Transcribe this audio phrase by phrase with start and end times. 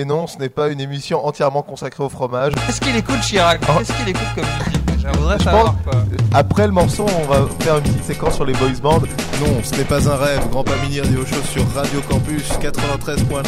[0.00, 2.52] Et non, ce n'est pas une émission entièrement consacrée au fromage.
[2.66, 3.72] Qu'est-ce qu'il écoute Chirac Oh.
[3.78, 6.02] Qu'est-ce qu'il écoute comme musique voudrais savoir pense- quoi.
[6.34, 9.00] Après le morceau, on va faire une petite séquence sur les boys bands.
[9.40, 10.40] Non, ce n'est pas un rêve.
[10.52, 13.42] Grand Pamini Radio Show sur Radio Campus 93.9.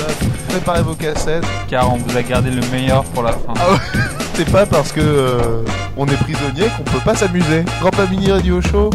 [0.48, 1.44] Préparez vos cassettes.
[1.68, 3.55] Car on vous a gardé le meilleur pour la fin.
[3.57, 3.77] Ah
[4.35, 5.62] C'est pas parce que euh,
[5.96, 7.64] on est prisonnier qu'on peut pas s'amuser.
[7.80, 8.91] Grand Pamini Radio Show.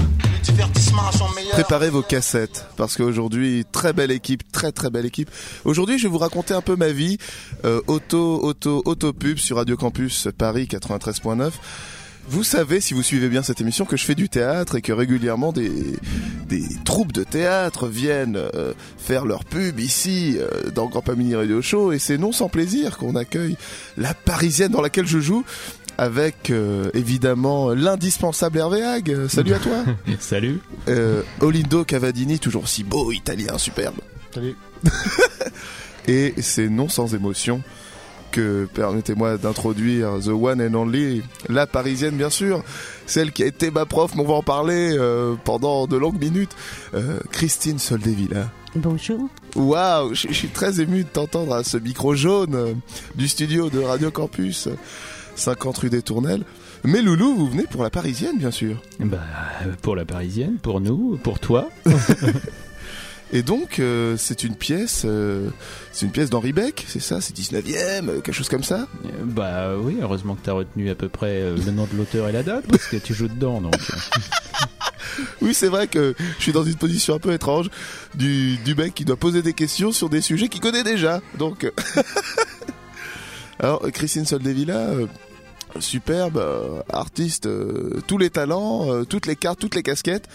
[1.52, 5.30] Préparez vos cassettes parce qu'aujourd'hui très belle équipe, très très belle équipe.
[5.64, 7.18] Aujourd'hui, je vais vous raconter un peu ma vie
[7.64, 11.52] euh, auto auto auto pub sur Radio Campus Paris 93.9.
[12.28, 14.92] Vous savez, si vous suivez bien cette émission, que je fais du théâtre et que
[14.92, 15.72] régulièrement des,
[16.50, 21.62] des troupes de théâtre viennent euh, faire leur pub ici euh, dans Grand Pamini Radio
[21.62, 23.58] Show et c'est non sans plaisir qu'on accueille
[23.96, 25.46] la Parisienne dans laquelle je joue
[25.98, 29.12] avec euh, évidemment l'indispensable Hervé Hague.
[29.12, 29.84] Euh, Salut à toi.
[30.20, 30.60] Salut.
[30.88, 33.96] Euh, Olindo Cavadini, toujours aussi beau, italien, superbe.
[34.34, 34.56] Salut.
[36.08, 37.62] Et c'est non sans émotion
[38.32, 42.64] que permettez-moi d'introduire The One and Only, la parisienne bien sûr,
[43.06, 46.20] celle qui a été ma prof, mais on va en parler euh, pendant de longues
[46.20, 46.52] minutes,
[46.94, 48.52] euh, Christine Soldevilla.
[48.76, 49.30] Bonjour.
[49.56, 52.74] Waouh, je je suis très ému de t'entendre à ce micro jaune euh,
[53.16, 54.76] du studio de Radio Campus, euh,
[55.36, 56.44] 50 rue des Tournelles.
[56.84, 58.82] Mais Loulou, vous venez pour la parisienne bien sûr.
[59.00, 59.20] Bah,
[59.82, 61.70] pour la parisienne, pour nous, pour toi.
[63.34, 65.50] Et donc, euh, c'est une pièce, euh,
[65.92, 68.88] c'est une pièce d'Henri Beck, c'est ça, c'est 19e, euh, quelque chose comme ça?
[69.24, 72.44] Bah oui, heureusement que t'as retenu à peu près le nom de l'auteur et la
[72.44, 73.76] date, parce que tu joues dedans, donc.
[75.42, 77.70] Oui, c'est vrai que je suis dans une position un peu étrange
[78.16, 81.22] du, du mec qui doit poser des questions sur des sujets qu'il connaît déjà.
[81.38, 81.72] Donc,
[83.60, 84.90] alors Christine Soldevilla,
[85.80, 90.28] superbe euh, artiste, euh, tous les talents, euh, toutes les cartes, toutes les casquettes.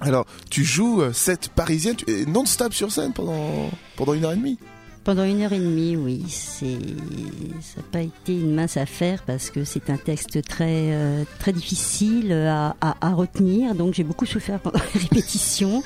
[0.00, 4.58] Alors, tu joues cette parisienne non-stop sur scène pendant une heure et demie.
[5.04, 9.64] Pendant une heure et demie, oui, ça n'a pas été une mince affaire parce que
[9.64, 12.74] c'est un texte très très difficile à,
[13.14, 15.82] retenir, donc j'ai beaucoup souffert pendant les répétitions.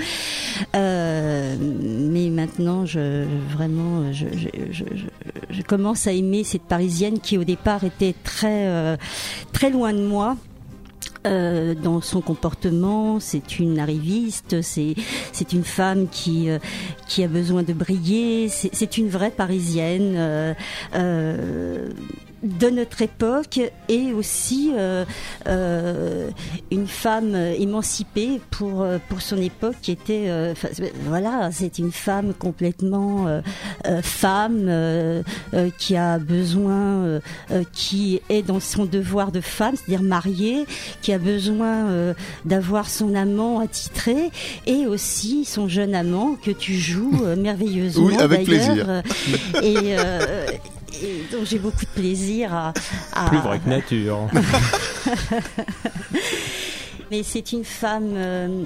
[1.57, 8.69] Mais maintenant, je vraiment, je, commence à aimer cette Parisienne qui au départ était très
[8.69, 8.97] euh,
[9.53, 10.37] très loin de moi.
[11.27, 14.95] Euh, dans son comportement, c'est une arriviste, c'est
[15.53, 16.59] une femme qui euh,
[17.09, 20.55] qui a besoin de briller, c'est une vraie parisienne euh,
[20.95, 21.89] euh,
[22.43, 25.05] de notre époque et aussi euh,
[25.47, 26.31] euh,
[26.71, 30.55] une femme émancipée pour euh, pour son époque qui était euh,
[31.05, 33.27] voilà c'est une femme complètement
[34.03, 34.71] femme
[35.79, 37.21] qui a besoin
[37.73, 40.65] qui est dans son devoir de femme c'est-à-dire mariée
[41.03, 44.31] qui a besoin d'avoir son amant attitré
[44.67, 49.63] et aussi son jeune amant que tu joues merveilleusement Oui, avec d'ailleurs, plaisir.
[49.63, 49.97] et,
[51.03, 52.73] et donc j'ai beaucoup de plaisir à,
[53.15, 54.29] à- Plus vrai que nature.
[57.11, 58.63] mais c'est une femme euh,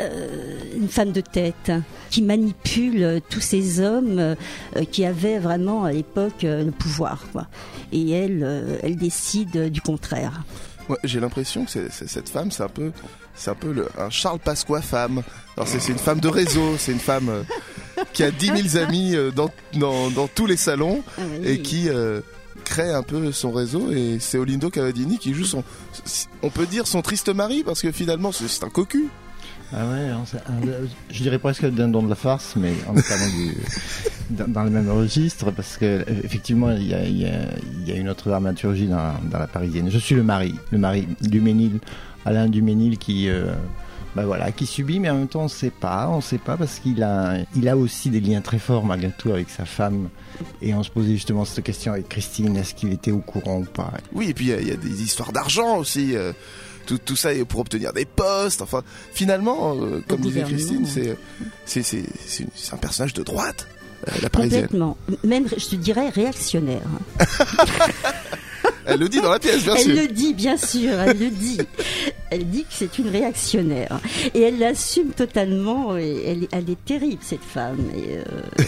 [0.00, 1.72] euh, une femme de tête
[2.10, 4.34] qui manipule tous ces hommes euh,
[4.90, 7.46] qui avaient vraiment à l'époque euh, le pouvoir quoi.
[7.92, 10.42] et elle euh, elle décide du contraire
[10.88, 12.90] Ouais, j'ai l'impression que cette femme, c'est un peu,
[13.36, 15.22] c'est un peu le, un Charles Pasqua femme.
[15.56, 17.42] Alors c'est c'est une femme de réseau, c'est une femme euh,
[18.12, 21.46] qui a 10 000 amis euh, dans, dans, dans tous les salons Ah oui.
[21.48, 22.20] et qui euh,
[22.64, 23.90] crée un peu son réseau.
[23.92, 25.64] Et c'est Olindo Cavadini qui joue son,
[26.42, 29.08] on peut dire son triste mari parce que finalement c'est un cocu.
[29.72, 30.24] Ah ouais, un-
[31.12, 33.56] je dirais presque le dindon de la farce, mais en dans, du-
[34.30, 37.46] dans, dans le même registre, parce que effectivement, il y a, il y a-
[37.80, 39.88] il y a une autre dramaturgie dans, dans la parisienne.
[39.88, 41.78] Je suis le mari, le mari du Ménil,
[42.24, 43.52] Alain Duménil, qui, euh,
[44.16, 46.78] bah voilà, qui subit, mais en même temps, on sait pas, on sait pas, parce
[46.80, 50.08] qu'il a, il a aussi des liens très forts malgré tout avec sa femme.
[50.62, 53.64] Et on se posait justement cette question avec Christine, est-ce qu'il était au courant ou
[53.64, 53.92] pas?
[54.12, 56.16] Oui, et puis il y a- il y, a des histoires d'argent aussi.
[56.16, 56.32] euh,
[56.86, 58.62] tout, tout ça pour obtenir des postes.
[58.62, 58.82] Enfin,
[59.12, 60.42] finalement, euh, comme disait.
[60.42, 61.16] Christine, c'est
[61.64, 63.68] c'est un personnage de droite,
[64.08, 64.62] euh, la parisienne.
[64.62, 66.80] complètement même je te dirais réactionnaire.
[68.86, 69.94] Elle le dit dans la pièce, bien elle sûr.
[69.94, 71.58] le dit bien sûr elle le dit.
[72.30, 74.00] Elle dit que c'est une réactionnaire.
[74.34, 77.90] Et elle l'assume totalement et elle, elle est terrible cette femme.
[77.96, 78.64] Et, euh,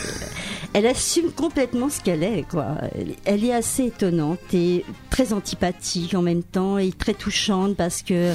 [0.75, 2.77] elle assume complètement ce qu'elle est quoi.
[2.95, 8.03] Elle, elle est assez étonnante et très antipathique en même temps et très touchante parce
[8.03, 8.33] que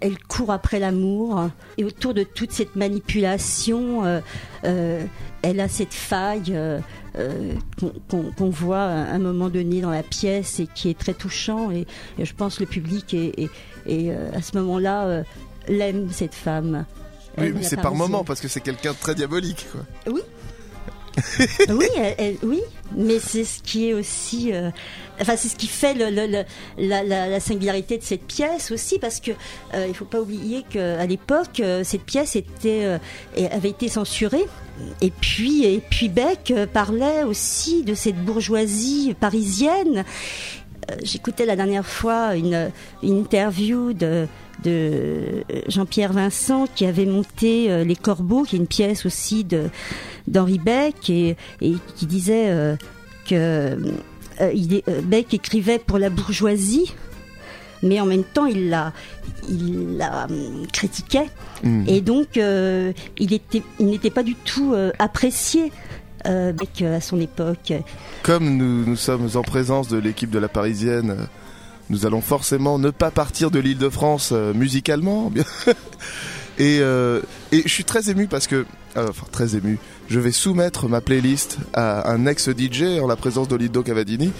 [0.00, 1.50] elle court après l'amour.
[1.78, 4.20] Et autour de toute cette manipulation euh,
[4.64, 5.04] euh,
[5.42, 6.56] elle a cette faille
[7.78, 11.70] qu'on qu'on- voit à un moment donné dans la pièce et qui est très touchant
[11.70, 11.86] et,
[12.18, 13.50] et je pense que le public est, est-
[13.86, 15.22] est, euh, à ce moment-là euh,
[15.68, 16.84] l'aime cette femme.
[17.38, 19.66] Oui, mais c'est par moment parce que c'est quelqu'un de très diabolique.
[19.72, 20.12] Quoi.
[20.12, 20.20] Oui.
[21.68, 21.88] Oui,
[22.42, 22.60] oui,
[22.96, 24.70] mais c'est ce qui est aussi, euh,
[25.20, 26.10] enfin c'est ce qui fait la,
[27.06, 29.30] la, singularité de cette pièce aussi, parce que
[29.74, 32.98] euh, il faut pas oublier qu'à l'époque euh, cette pièce était
[33.50, 34.44] avait été censurée.
[35.00, 40.04] Et puis, et puis Beck parlait aussi de cette bourgeoisie parisienne.
[41.02, 42.70] J'écoutais la dernière fois une,
[43.02, 44.26] interview de
[45.68, 49.68] Jean-Pierre Vincent qui avait monté euh, Les Corbeaux, qui est une pièce aussi de
[50.26, 52.76] d'Henri Beck et, qui disait euh,
[53.28, 53.76] que
[54.40, 56.94] euh, il Beck écrivait pour la bourgeoisie,
[57.82, 58.92] mais en même temps il la
[59.48, 60.26] il la
[60.72, 61.28] critiquait
[61.62, 61.84] mmh.
[61.86, 65.72] et donc il était il n'était pas du tout apprécié.
[66.26, 67.74] Beck à son époque.
[68.22, 71.28] Comme nous, nous sommes en présence de l'équipe de la Parisienne
[71.90, 75.30] nous allons forcément ne pas partir de l'île de France euh, musicalement.
[76.58, 77.20] et, euh,
[77.52, 81.00] et je suis très ému parce que, euh, enfin très ému, je vais soumettre ma
[81.00, 84.32] playlist à un ex-DJ en la présence d'Olido Cavadini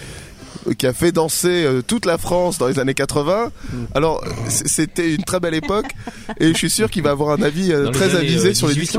[0.78, 3.50] qui a fait danser toute la France dans les années 80.
[3.94, 5.90] Alors, c'était une très belle époque
[6.40, 8.96] et je suis sûr qu'il va avoir un avis très avisé sur les disques.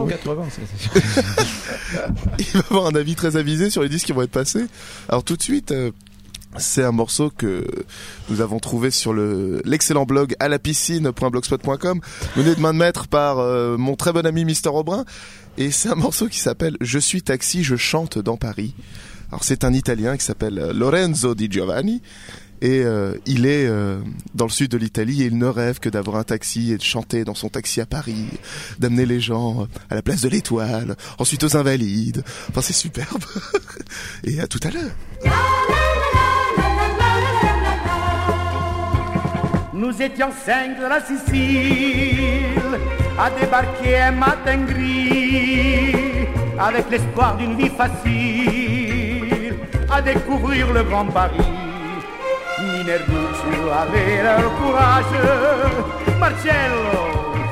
[2.37, 4.65] Il va avoir un avis très avisé sur les disques qui vont être passés.
[5.09, 5.73] Alors tout de suite,
[6.57, 7.65] c'est un morceau que
[8.29, 12.01] nous avons trouvé sur le l'excellent blog à la piscine.blogspot.com,
[12.37, 15.05] mené de main de maître par euh, mon très bon ami Mister Aubrin.
[15.57, 18.73] Et c'est un morceau qui s'appelle Je suis taxi, je chante dans Paris.
[19.29, 22.01] Alors c'est un Italien qui s'appelle euh, Lorenzo Di Giovanni.
[22.61, 23.69] Et euh, il est
[24.33, 26.83] dans le sud de l'Italie et il ne rêve que d'avoir un taxi et de
[26.83, 28.27] chanter dans son taxi à Paris,
[28.79, 32.23] d'amener les gens à la place de l'Étoile, ensuite aux Invalides.
[32.49, 33.23] Enfin c'est superbe.
[34.23, 34.91] et à tout à l'heure.
[39.73, 46.27] Nous étions cinq de la Sicile à débarquer un matin gris
[46.59, 49.55] avec l'espoir d'une vie facile
[49.91, 51.51] à découvrir le grand Paris.
[52.59, 55.15] Minerduccio avait leur courage,
[56.19, 56.85] Marcello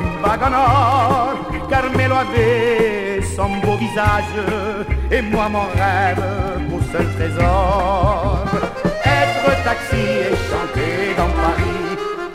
[0.01, 1.35] une bague or,
[1.69, 4.35] Carmelo avait son beau visage
[5.11, 6.23] et moi mon rêve,
[6.69, 8.45] mon seul trésor.
[9.05, 11.83] Être taxi et chanter dans Paris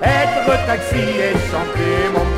[0.03, 2.38] être taxi et chanter mon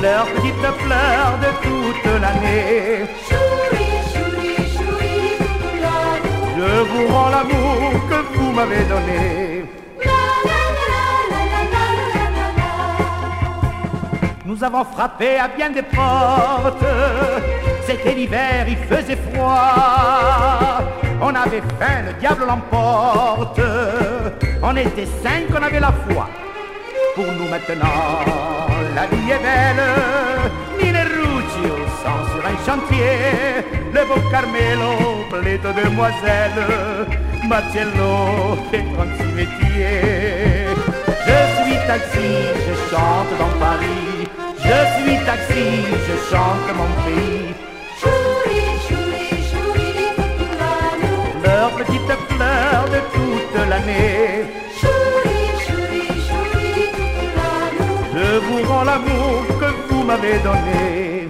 [0.00, 3.04] Fleurs, petites fleurs de toute l'année.
[6.56, 9.64] Je vous rends l'amour que vous m'avez donné.
[14.46, 16.82] Nous avons frappé à bien des portes.
[17.86, 20.80] C'était l'hiver, il faisait froid.
[21.20, 23.60] On avait faim, le diable l'emporte.
[24.62, 26.26] On était cinq, on avait la foi.
[27.14, 28.59] Pour nous maintenant,
[28.94, 29.86] la vie est belle.
[30.78, 33.64] Minerucci au sang sur un chantier.
[33.94, 34.92] Le beau Carmelo,
[35.30, 36.66] plein de demoiselles.
[37.48, 40.66] Marcello, et 36 métiers.
[41.26, 42.28] Je suis taxi,
[42.66, 44.28] je chante dans Paris.
[44.58, 45.66] Je suis taxi,
[46.06, 47.54] je chante mon pays.
[51.84, 54.44] petite fleur de toute l'année.
[58.62, 61.28] L'amour que vous m'avez donné.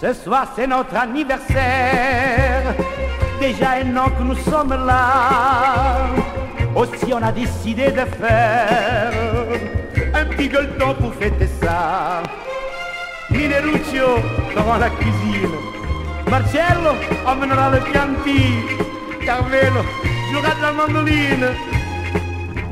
[0.00, 2.74] Ce soir c'est notre anniversaire.
[3.40, 6.08] Déjà un an que nous sommes là.
[6.74, 9.12] Aussi on a décidé de faire
[10.14, 10.50] un petit
[11.00, 12.22] pour fêter ça.
[13.30, 14.06] Mineruccio
[14.54, 15.50] dans la cuisine?
[16.30, 16.92] Marcello
[17.26, 18.40] emmènera le pianti.
[19.24, 19.82] Carmelo
[20.30, 21.48] jouera de la mandoline.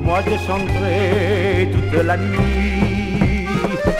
[0.06, 3.48] Moi je chanterai toute la nuit.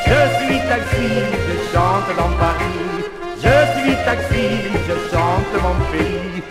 [0.06, 1.08] Je suis taxi,
[1.46, 2.80] je chante dans Paris.
[3.42, 4.46] Je suis taxi,
[4.86, 6.42] je chante mon pays.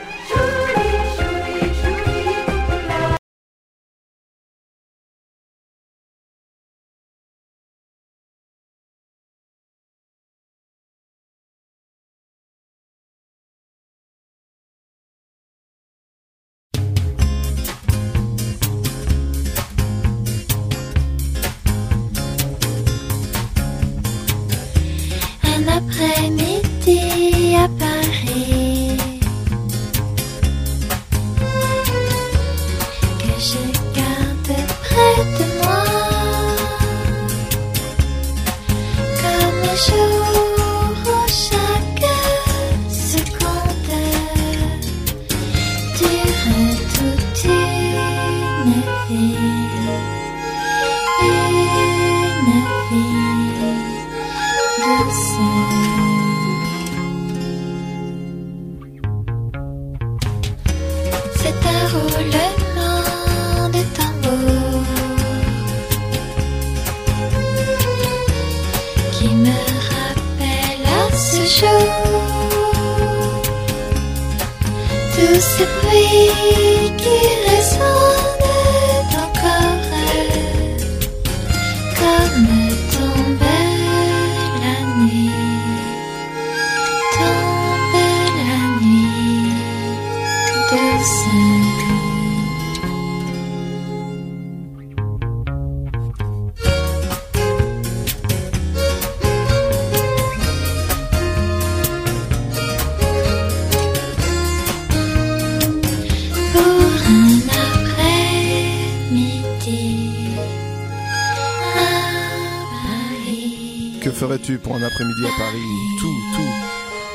[114.96, 115.60] Après-midi à Paris
[116.00, 116.54] Tout, tout.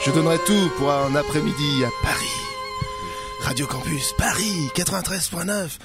[0.05, 2.27] Je donnerais tout pour un après-midi à Paris.
[3.41, 5.79] Radio Campus Paris 93.9.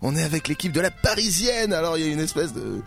[0.00, 1.74] On est avec l'équipe de la Parisienne.
[1.74, 2.80] Alors il y a une espèce de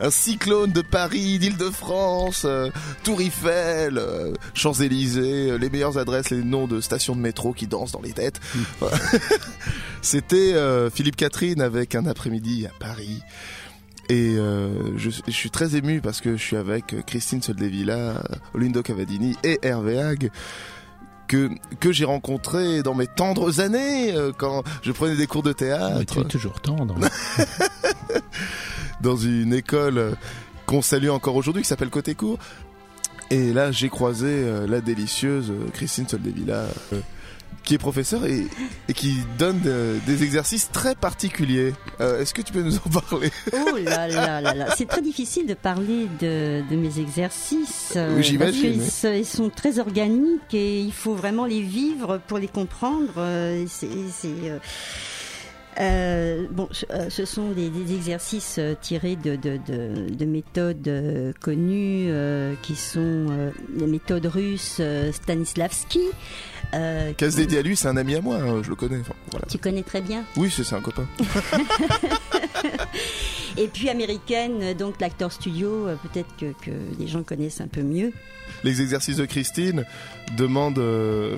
[0.00, 2.68] un cyclone de Paris, d'Île-de-France, euh,
[3.04, 7.66] Tour Eiffel, euh, Champs-Élysées, euh, les meilleures adresses, les noms de stations de métro qui
[7.66, 8.40] dansent dans les têtes.
[10.02, 13.22] C'était euh, Philippe Catherine avec un après-midi à Paris.
[14.10, 18.82] Et euh, je, je suis très ému parce que je suis avec Christine Soldevilla, Olindo
[18.82, 20.30] Cavadini et Hervé Hague
[21.28, 21.48] que
[21.78, 25.54] que j'ai rencontré dans mes tendres années euh, quand je prenais des cours de Mais
[25.54, 26.96] théâtre tu es toujours tendre.
[29.00, 30.16] dans une école
[30.66, 32.38] qu'on salue encore aujourd'hui qui s'appelle Côté Court.
[33.30, 37.00] Et là, j'ai croisé euh, la délicieuse Christine Soldevilla, euh,
[37.70, 38.48] qui est professeure et,
[38.88, 39.60] et qui donne
[40.04, 41.72] des exercices très particuliers.
[42.00, 43.30] Euh, Est-ce que tu peux nous en parler?
[43.52, 47.92] Oh là là là là, c'est très difficile de parler de, de mes exercices.
[47.94, 49.24] euh, Oui, j'imagine, parce qu'ils oui.
[49.24, 53.12] sont très organiques et il faut vraiment les vivre pour les comprendre.
[53.18, 53.86] euh, C'est
[56.50, 56.84] bon, ce-
[57.24, 62.98] sont des, des exercices tirés de, de, de, de méthodes connues euh, qui sont
[63.30, 64.80] euh, les méthodes russes
[65.12, 66.00] Stanislavski.
[66.74, 68.98] Euh, Casse dédié à lui, c'est un ami à moi, hein, je le connais.
[69.00, 69.46] Enfin, voilà.
[69.48, 70.24] tu connais très bien.
[70.36, 71.06] Oui, c'est un copain.
[73.56, 77.82] Et puis américaine, donc l'acteur studio, euh, peut-être que, que les gens connaissent un peu
[77.82, 78.12] mieux.
[78.64, 79.84] Les exercices de Christine
[80.36, 81.36] demandent, euh,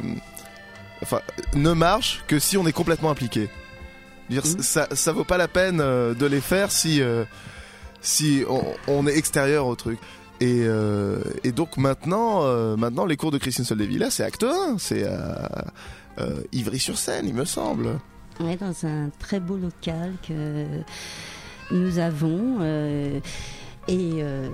[1.03, 1.21] enfin,
[1.55, 3.49] ne marchent que si on est complètement impliqué.
[4.31, 7.25] Dire, ça, ça vaut pas la peine euh, de les faire si, euh,
[8.01, 9.99] si on, on est extérieur au truc.
[10.43, 14.77] Et, euh, et donc maintenant, euh, maintenant les cours de Christine Soldevilla, c'est acte 1,
[14.79, 15.67] c'est à
[16.19, 18.01] euh, Ivry-sur-Seine, il me semble.
[18.41, 20.67] Est dans un très beau local que
[21.71, 22.59] nous avons.
[23.89, 24.49] Et euh,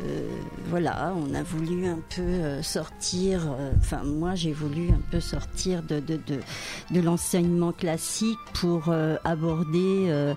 [0.70, 5.20] voilà, on a voulu un peu euh, sortir, euh, enfin moi j'ai voulu un peu
[5.20, 6.40] sortir de, de, de,
[6.90, 10.34] de l'enseignement classique pour euh, aborder, euh,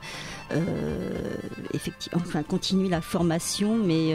[1.74, 4.13] effectivement, enfin continuer la formation, mais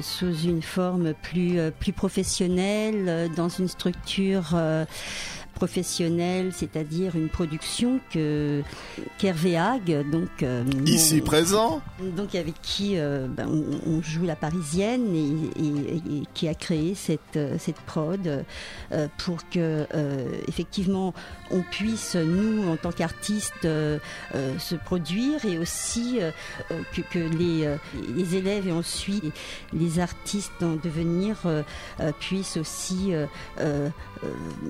[0.00, 4.56] sous une forme plus, plus professionnelle, dans une structure
[5.56, 8.62] professionnelle, c'est-à-dire une production que
[9.18, 11.80] qu'Hervé Hague, donc euh, Ici présent,
[12.16, 16.54] donc avec qui euh, ben, on, on joue la parisienne et, et- et qui a
[16.54, 18.44] créé cette, euh, cette prod
[18.92, 21.14] euh, pour que euh, effectivement
[21.50, 26.18] on puisse nous en tant qu'artistes se produire et aussi
[26.92, 27.74] que, que les,
[28.16, 29.24] les élèves et ensuite
[29.72, 31.36] les artistes en devenir
[32.20, 33.12] puissent aussi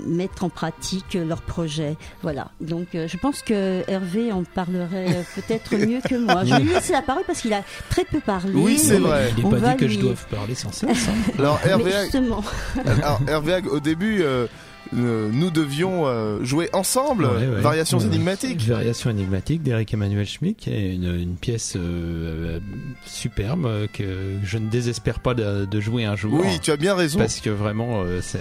[0.06, 0.75] mettre en pratique
[1.14, 1.96] leurs projets.
[2.22, 2.50] Voilà.
[2.60, 6.44] Donc euh, je pense que Hervé en parlerait euh, peut-être mieux que moi.
[6.44, 8.52] Je vais lui laisser la parole parce qu'il a très peu parlé.
[8.54, 9.32] Oui, c'est vrai.
[9.38, 11.08] Il On n'est pas va dit que lui- je doive parler sans cesse.
[11.08, 11.12] hein.
[11.38, 12.42] alors Hervé, justement,
[12.84, 14.46] alors, Hervé au début, euh,
[14.92, 16.04] nous devions
[16.44, 17.60] jouer ensemble, Ouais, ouais.
[17.60, 18.04] Variations Ouais.
[18.06, 18.62] énigmatiques.
[18.68, 22.60] Variation énigmatique d'Eric Emmanuel Schmick, est une, une pièce euh,
[23.04, 24.04] superbe que
[24.44, 26.34] je ne désespère pas de, de jouer un jour.
[26.40, 27.18] Oui, tu as bien raison.
[27.18, 28.38] parce que vraiment euh, c'est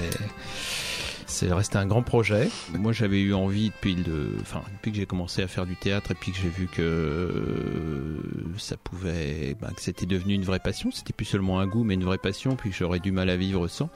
[1.36, 2.50] c'est resté un grand projet.
[2.80, 4.38] Moi, j'avais eu envie depuis le,
[4.74, 8.20] depuis que j'ai commencé à faire du théâtre et puis que j'ai vu que euh,
[8.58, 10.92] ça pouvait, ben, que c'était devenu une vraie passion.
[10.92, 12.56] C'était plus seulement un goût, mais une vraie passion.
[12.56, 13.89] Puis j'aurais du mal à vivre sans.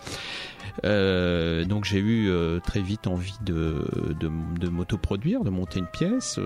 [0.84, 3.86] Euh, donc j'ai eu euh, très vite envie de
[4.20, 4.30] de,
[4.60, 6.40] de m'autoproduire, de monter une pièce.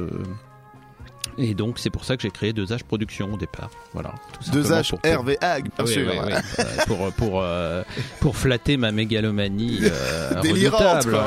[1.38, 3.70] Et donc c'est pour ça que j'ai créé Deux H Productions au départ.
[3.94, 4.14] Voilà.
[4.42, 6.12] tout Deux simplement H, pour- pour- Hervé Hague, bien sûr.
[6.12, 6.34] oui, oui.
[6.60, 7.84] Euh, pour pour euh,
[8.20, 11.08] pour flatter ma mégalomanie euh, Délirante.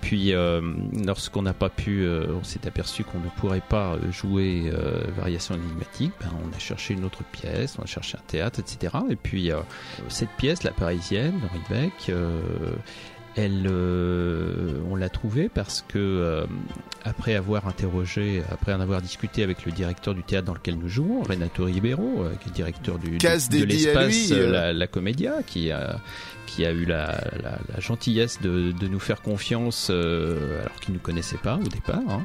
[0.00, 0.62] Puis euh,
[1.04, 4.72] lorsqu'on n'a pas pu, on s'est aperçu qu'on ne pourrait pas jouer
[5.16, 6.12] variation énigmatique.
[6.20, 8.94] Ben, on a cherché une autre pièce, on a cherché un théâtre, etc.
[9.10, 9.50] Et puis
[10.08, 12.16] cette pièce, la Parisienne, d'Henri Beck.
[13.38, 16.44] Elle, euh, on l'a trouvée parce que euh,
[17.04, 20.88] après avoir interrogé, après en avoir discuté avec le directeur du théâtre dans lequel nous
[20.88, 24.50] jouons, Renato Ribeiro, euh, qui est directeur du, Casse de, l'espace euh, euh.
[24.50, 26.00] la, la Comédia, qui a
[26.46, 30.92] qui a eu la, la, la gentillesse de, de nous faire confiance euh, alors qu'il
[30.92, 32.00] ne nous connaissait pas au départ.
[32.08, 32.24] hein.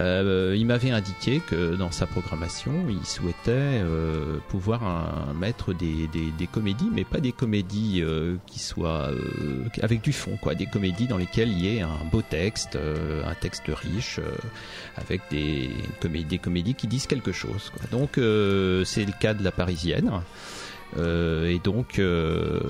[0.00, 4.82] Euh, il m'avait indiqué que dans sa programmation, il souhaitait euh, pouvoir
[5.34, 6.08] mettre des,
[6.52, 11.06] comédies, mais pas des comédies euh, qui soient euh, avec du fond, quoi, des comédies
[11.06, 14.20] dans lesquelles il y ait un beau texte, un texte riche,
[14.96, 15.70] avec des
[16.00, 17.72] comédies, des comédies qui disent quelque chose.
[17.90, 20.10] Donc c'est le cas de la Parisienne.
[20.98, 22.60] Euh, et donc, euh,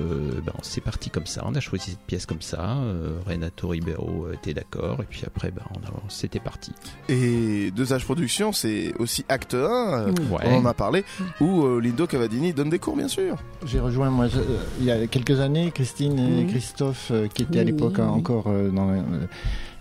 [0.44, 1.42] ben, c'est parti comme ça.
[1.44, 2.76] On a choisi cette pièce comme ça.
[2.78, 5.00] Euh, Renato Ribeiro était d'accord.
[5.02, 6.72] Et puis après, ben, on a- c'était parti.
[7.08, 10.42] Et Deux Âges Productions, c'est aussi acte 1, euh, Ouais.
[10.44, 11.04] on en a parlé,
[11.40, 13.36] où euh, Lindo Cavadini donne des cours, bien sûr.
[13.66, 14.42] J'ai rejoint moi je- euh,
[14.80, 16.50] il y a quelques années Christine et Mhm.
[16.50, 18.04] Christophe euh, qui étaient à l'époque oui.
[18.04, 19.00] encore euh, dans euh,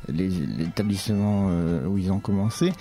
[0.10, 2.72] l'établissement euh, où ils ont commencé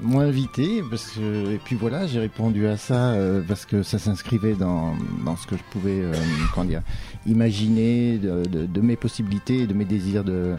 [0.00, 3.98] m'ont invité parce que et puis voilà j'ai répondu à ça euh, parce que ça
[3.98, 6.12] s'inscrivait dans, dans ce que je pouvais euh,
[6.54, 6.82] comment dire
[7.26, 10.54] imaginer de, de- de mes possibilités de mes désirs de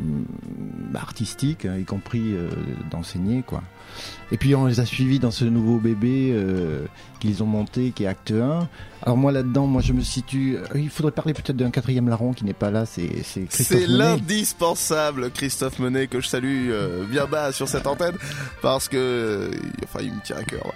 [0.00, 0.24] hum,
[0.94, 2.34] artistiques hein, y compris
[2.90, 3.62] d'enseigner quoi
[4.32, 6.84] et puis on les a suivis dans ce nouveau bébé euh,
[7.20, 8.68] qu'ils ont monté, qui est Acte 1.
[9.02, 10.56] Alors moi là-dedans, moi je me situe.
[10.56, 12.86] euh, Il faudrait parler peut-être d'un quatrième larron qui n'est pas là.
[12.86, 18.16] C'est c'est l'indispensable Christophe Monet que je salue euh, bien bas sur cette antenne
[18.62, 19.50] parce que euh,
[19.84, 20.72] enfin il me tient à cœur.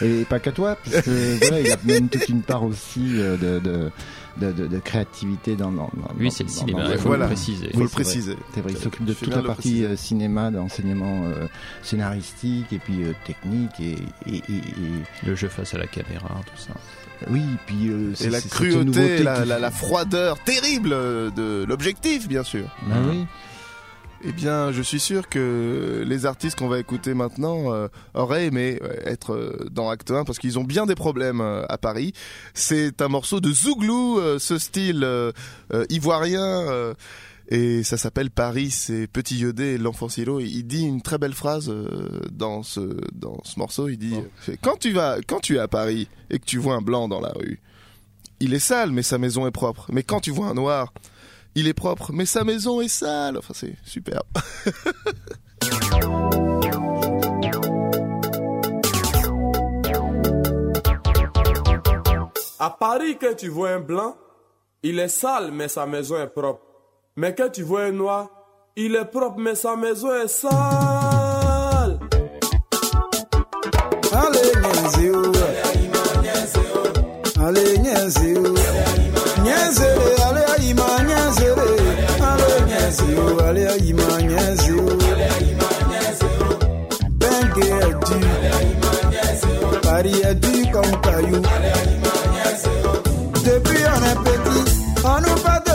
[0.02, 3.38] Et pas qu'à toi, parce que voilà, il a même toute une part aussi euh,
[3.38, 3.90] de, de,
[4.36, 5.72] de, de- de créativité dans.
[5.72, 7.24] dans, dans- c'est le cinéma, dans- il faut Voilà.
[7.24, 7.70] le préciser.
[7.72, 8.36] Faut Oui, le préciser.
[8.54, 9.96] C'est vrai, il s'occupe de toute la partie préciser.
[9.96, 11.46] cinéma, d'enseignement euh,
[11.86, 16.28] scénaristique et puis euh, technique et, et, et- et- Le jeu face à la caméra,
[16.46, 16.72] tout ça.
[17.30, 22.42] oui, puis euh, Et c'est- la cruauté, la, la, la froideur terrible de l'objectif, bien
[22.42, 22.66] sûr.
[22.90, 23.24] Ah oui.
[24.24, 28.80] Eh bien, je suis sûr que les artistes qu'on va écouter maintenant euh, auraient aimé
[28.82, 32.12] euh, être euh, dans Acte 1 parce qu'ils ont bien des problèmes euh, à Paris.
[32.54, 35.32] C'est un morceau de Zouglou, euh, ce style euh,
[35.74, 36.40] euh, ivoirien.
[37.48, 40.40] Et ça s'appelle Paris, c'est Petit Yodé et l'enfant Silo.
[40.40, 42.80] Il dit une très belle phrase euh, dans ce
[43.12, 43.88] dans ce morceau.
[43.88, 44.16] Il dit
[44.62, 47.20] quand tu vas quand tu es à Paris et que tu vois un blanc dans
[47.20, 47.60] la rue,
[48.40, 49.86] il est sale mais sa maison est propre.
[49.92, 50.92] Mais quand tu vois un noir,
[51.54, 53.38] il est propre mais sa maison est sale.
[53.38, 54.26] Enfin c'est superbe.
[62.58, 64.16] À Paris, que tu vois un blanc,
[64.82, 66.65] il est sale, mais sa maison est propre.
[67.18, 68.28] Mais que tu vois un noir,
[68.76, 71.98] il est propre, mais sa maison est sale.
[74.12, 75.32] Allez, Nyenzio.
[77.42, 78.42] Allez, Nyenzio.
[79.42, 81.76] Nyenzele, allez, Aïma, Nyenzele.
[82.20, 84.82] Allez, Nyenzio, allez, Aïma, Nyenzio.
[87.12, 87.96] Bengue est.
[89.80, 91.40] Paris est dur comme caillou.
[93.42, 94.64] Depuis on est petit,
[95.02, 95.65] on nous France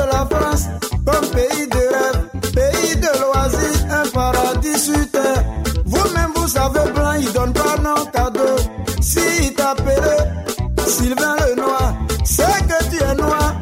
[1.05, 5.43] comme pays de rêve, pays de loisirs, un paradis sur terre.
[5.85, 8.55] Vous-même vous savez blanc, il donne pas non cadeau.
[9.01, 10.27] Si t'appelait
[10.85, 13.55] Sylvain le Noir, c'est que tu es noir.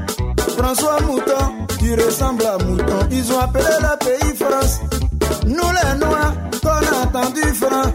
[0.58, 3.08] François Mouton, tu ressembles à Mouton.
[3.12, 4.80] Ils ont appelé le pays France.
[5.46, 7.92] Nous les noirs, qu'on a entendu franc.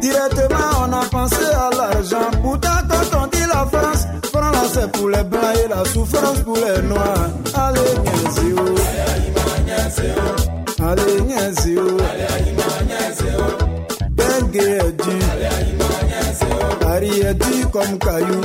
[0.00, 2.30] Directement, on a pensé à l'argent.
[2.42, 6.40] Pourtant, quand on dit la France, franc là c'est pour les blancs et la souffrance
[6.40, 7.30] pour les noirs.
[7.54, 8.15] Allez, Nyenzio.
[10.82, 11.96] Allez, Nyenzio.
[14.10, 15.26] Bengue est dur.
[16.80, 18.40] Paris est dur comme caillou.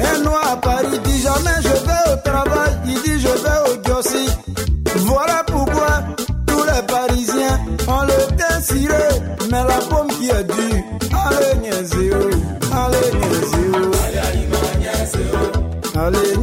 [0.00, 2.72] Un noir à Paris dit jamais je vais au travail.
[2.86, 4.28] Il dit je vais au Diossi.
[4.96, 6.02] Voilà pourquoi
[6.46, 9.08] tous les Parisiens ont le teint ciré,
[9.50, 10.82] mais la pomme qui est dure.
[11.12, 12.16] Allez, Nyenzio,
[12.72, 13.96] allez, Nyenzio.
[15.98, 16.36] Allez,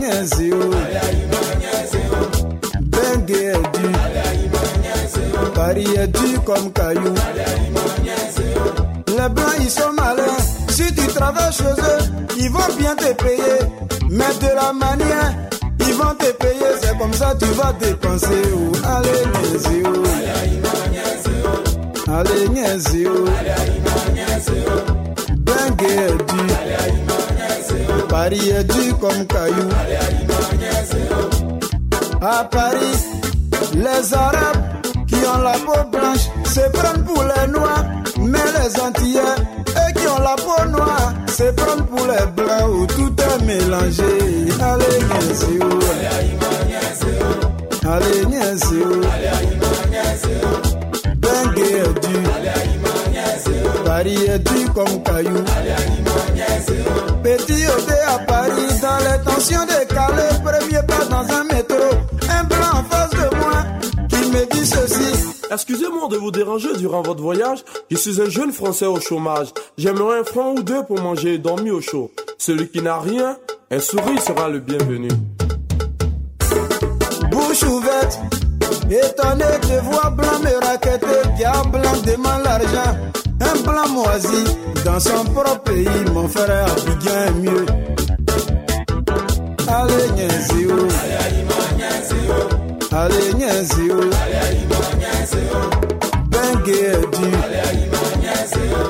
[5.81, 7.13] dur comme caillou.
[9.07, 10.37] Les blancs, ils sont malins.
[10.69, 13.59] Si tu travailles chez eux, ils vont bien te payer.
[14.09, 15.33] Mais de la manière,
[15.79, 16.77] ils vont te payer.
[16.81, 18.43] C'est comme ça tu vas dépenser.
[18.55, 18.71] oh.
[18.85, 19.93] Allez, Nyenzio.
[22.07, 23.13] Allez, Nyenzio.
[25.37, 28.07] Bengue est dur.
[28.09, 29.69] Paris est dur comme caillou.
[32.21, 32.97] À Paris,
[33.75, 34.72] les Arabes
[35.33, 37.85] ont la peau blanche se prennent pour les noirs.
[38.19, 39.21] Mais les Antillais,
[39.67, 44.03] eux qui ont la peau noire, c'est prendre pour les blancs où tout est mélangé.
[44.61, 45.65] Allez, niaise, oh.
[47.87, 49.01] Allez, niaise, oh.
[51.15, 52.29] Bengue est dur.
[53.85, 55.43] Paris est dur comme caillou.
[57.23, 61.43] Petit ôté à Paris, dans les tensions décalées, premier pas dans un
[65.53, 67.63] Excusez-moi de vous déranger durant votre voyage.
[67.91, 69.49] Je suis un jeune Français au chômage.
[69.77, 72.11] J'aimerais un franc ou deux pour manger et dormir au chaud.
[72.39, 73.37] Celui qui n'a rien,
[73.69, 75.09] un sourire sera le bienvenu.
[77.29, 78.19] bouche ouverte.
[78.89, 82.97] Étonné de voir blanc me raqueter, car blanc demande l'argent.
[83.39, 84.43] Un blanc moisi
[84.83, 87.65] dans son propre pays, mon frère Abidjan est mieux.
[89.67, 90.71] Allez, Nienzio.
[90.71, 91.43] Allez,
[92.95, 93.95] Est dur.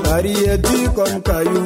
[0.04, 1.64] Paris est dur comme caillou.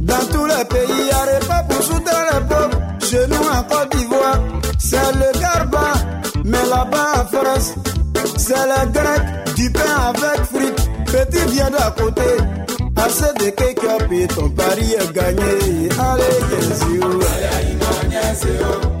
[0.00, 2.80] Dans tous les pays, il n'y a pas pour soutenir les pauvres.
[3.08, 4.40] Chez nous, en Côte d'Ivoire,
[4.78, 5.92] c'est le garba.
[6.44, 7.74] Mais là-bas, en France,
[8.36, 9.22] c'est le grec.
[9.54, 10.90] Du pain avec frites.
[11.06, 12.22] Petit vient d'à côté.
[12.96, 15.88] Assez de cake up et ton pari est gagné.
[16.00, 17.20] Allez, Nienzio.
[18.12, 18.95] Allez,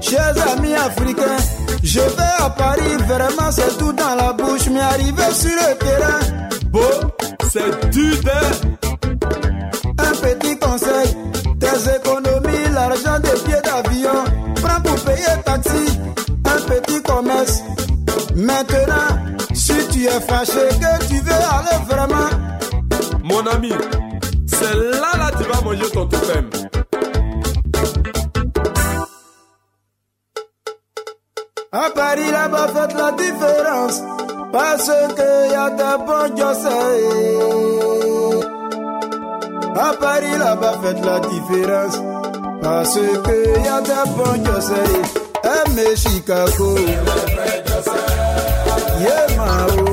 [0.00, 1.36] Chers amis africains,
[1.82, 6.20] je vais à Paris, vraiment c'est tout dans la bouche, mais arrivé sur le terrain,
[6.70, 6.80] Bon,
[7.50, 8.12] c'est du
[9.98, 11.16] un petit conseil,
[11.58, 14.24] tes économies, l'argent des billets d'avion,
[14.62, 15.98] prends pour payer taxi,
[16.44, 17.62] un petit commerce.
[18.36, 19.03] Maintenant,
[20.04, 22.30] tu es fâché que tu veux aller vraiment,
[23.22, 23.72] Mon ami,
[24.46, 26.50] c'est là là tu vas manger ton totem.
[31.72, 34.02] à Paris là-bas faites la différence,
[34.52, 36.70] parce que y a des bons diocèses.
[39.76, 41.96] À Paris là-bas faites la différence,
[42.62, 45.14] parce que y a des bons diocèses.
[45.44, 46.78] Aimez Chicago,
[49.00, 49.83] yeah Mao.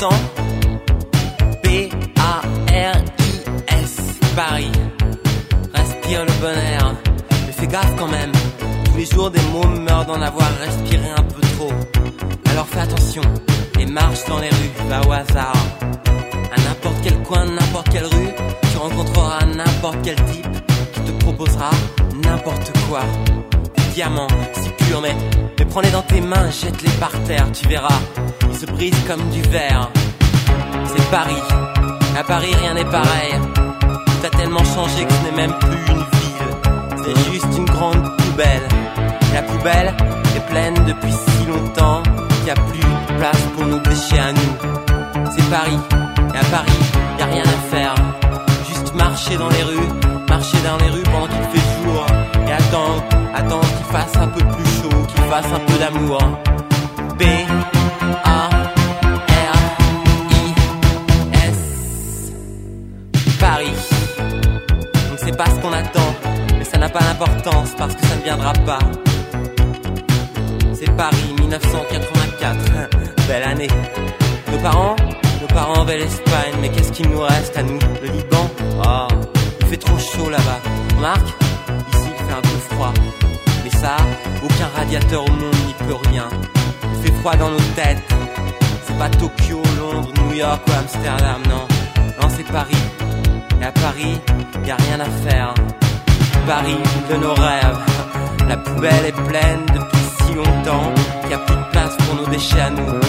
[0.00, 0.16] M'entends
[1.62, 1.92] P-A-R-I-S,
[4.34, 4.72] Paris.
[5.74, 6.94] Respire le bon air.
[7.46, 8.32] Mais fais gaffe quand même.
[8.84, 11.72] Tous les jours, des mômes meurent d'en avoir respiré un peu trop.
[12.50, 13.22] Alors fais attention
[13.78, 15.56] et marche dans les rues, va au hasard.
[15.82, 18.30] À n'importe quel coin, n'importe quelle rue,
[18.72, 20.48] tu rencontreras n'importe quel type
[20.94, 21.70] qui te proposera
[22.24, 23.02] n'importe quoi.
[24.00, 25.14] Diamants, si purs, mais,
[25.58, 28.00] mais prends-les dans tes mains, jette-les par terre, tu verras.
[28.48, 29.90] Ils se brisent comme du verre.
[30.86, 31.42] C'est Paris.
[32.18, 33.34] À Paris, rien n'est pareil.
[34.22, 37.04] T'as tellement changé que ce n'est même plus une ville.
[37.04, 38.62] C'est juste une grande poubelle.
[39.34, 39.94] La poubelle
[40.34, 45.30] est pleine depuis si longtemps qu'il n'y a plus place pour nos déchets à nous.
[45.36, 45.78] C'est Paris,
[46.32, 46.80] et à Paris,
[47.18, 47.94] y a rien à faire.
[48.66, 49.90] Juste marcher dans les rues,
[50.30, 52.06] marcher dans les rues pendant qu'il fait jour.
[52.46, 53.02] Et attendre,
[53.34, 56.18] attendre qu'il fasse un peu plus chaud, qu'il fasse un peu d'amour.
[57.18, 57.22] B,
[58.24, 59.56] A, R,
[60.30, 60.54] I,
[61.48, 62.32] S.
[63.38, 63.78] Paris.
[65.10, 66.14] On ne sait pas ce qu'on attend,
[66.58, 68.78] mais ça n'a pas d'importance parce que ça ne viendra pas.
[70.72, 72.56] C'est Paris 1984,
[73.28, 73.68] belle année.
[74.50, 74.96] Nos parents,
[75.42, 77.78] nos parents veulent l'Espagne, mais qu'est-ce qu'il nous reste à nous?
[78.02, 78.48] Le Liban?
[78.82, 79.08] Oh,
[79.70, 80.60] fait trop chaud là-bas.
[80.96, 81.28] Remarque,
[81.92, 82.92] ici il fait un peu froid.
[83.62, 83.96] Mais ça,
[84.42, 86.28] aucun radiateur au monde n'y peut rien.
[86.82, 88.02] Il fait froid dans nos têtes.
[88.84, 91.66] C'est pas Tokyo, Londres, New York ou Amsterdam, non.
[92.20, 92.82] Non, c'est Paris.
[93.60, 94.18] Et à Paris,
[94.66, 95.54] y a rien à faire.
[96.48, 97.78] Paris de nos rêves.
[98.48, 102.26] La poubelle est pleine depuis si longtemps qu'il n'y a plus de place pour nos
[102.26, 103.00] déchets à nous.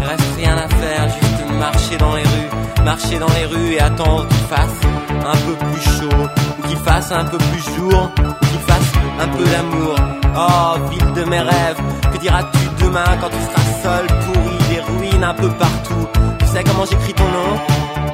[0.00, 2.50] Il reste rien à faire, juste marcher dans les rues,
[2.84, 4.78] marcher dans les rues et attendre qu'il fasse
[5.10, 6.24] un peu plus chaud,
[6.58, 9.96] ou qu'il fasse un peu plus jour, ou qu'il fasse un peu d'amour.
[10.36, 11.80] Oh, ville de mes rêves,
[12.12, 16.08] que diras-tu demain quand tu seras seul, pourri, des ruines un peu partout?
[16.40, 18.13] Tu sais comment j'écris ton nom?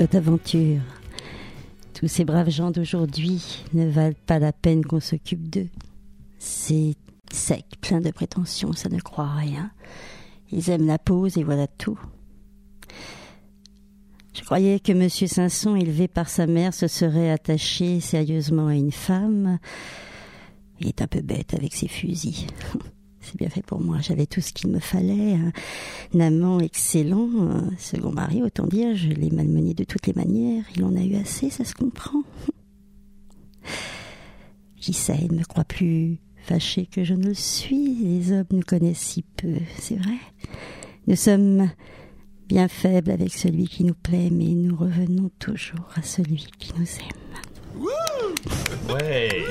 [0.00, 0.80] Cette aventure.
[1.92, 5.68] Tous ces braves gens d'aujourd'hui ne valent pas la peine qu'on s'occupe d'eux.
[6.38, 6.94] C'est
[7.30, 9.70] sec, plein de prétentions, ça ne croit rien.
[10.52, 12.00] Ils aiment la pose et voilà tout.
[14.32, 18.92] Je croyais que Monsieur Sanson, élevé par sa mère, se serait attaché sérieusement à une
[18.92, 19.58] femme.
[20.80, 22.46] Il est un peu bête avec ses fusils.
[23.20, 25.36] C'est bien fait pour moi, j'avais tout ce qu'il me fallait.
[26.14, 30.64] Un amant excellent, un second mari, autant dire, je l'ai malmené de toutes les manières.
[30.74, 32.22] Il en a eu assez, ça se comprend.
[34.80, 37.94] J'essaie, il ne me croit plus fâché que je ne le suis.
[37.96, 40.16] Les hommes nous connaissent si peu, c'est vrai.
[41.06, 41.70] Nous sommes
[42.48, 46.86] bien faibles avec celui qui nous plaît, mais nous revenons toujours à celui qui nous
[46.86, 47.20] aime.
[48.88, 49.44] Ouais.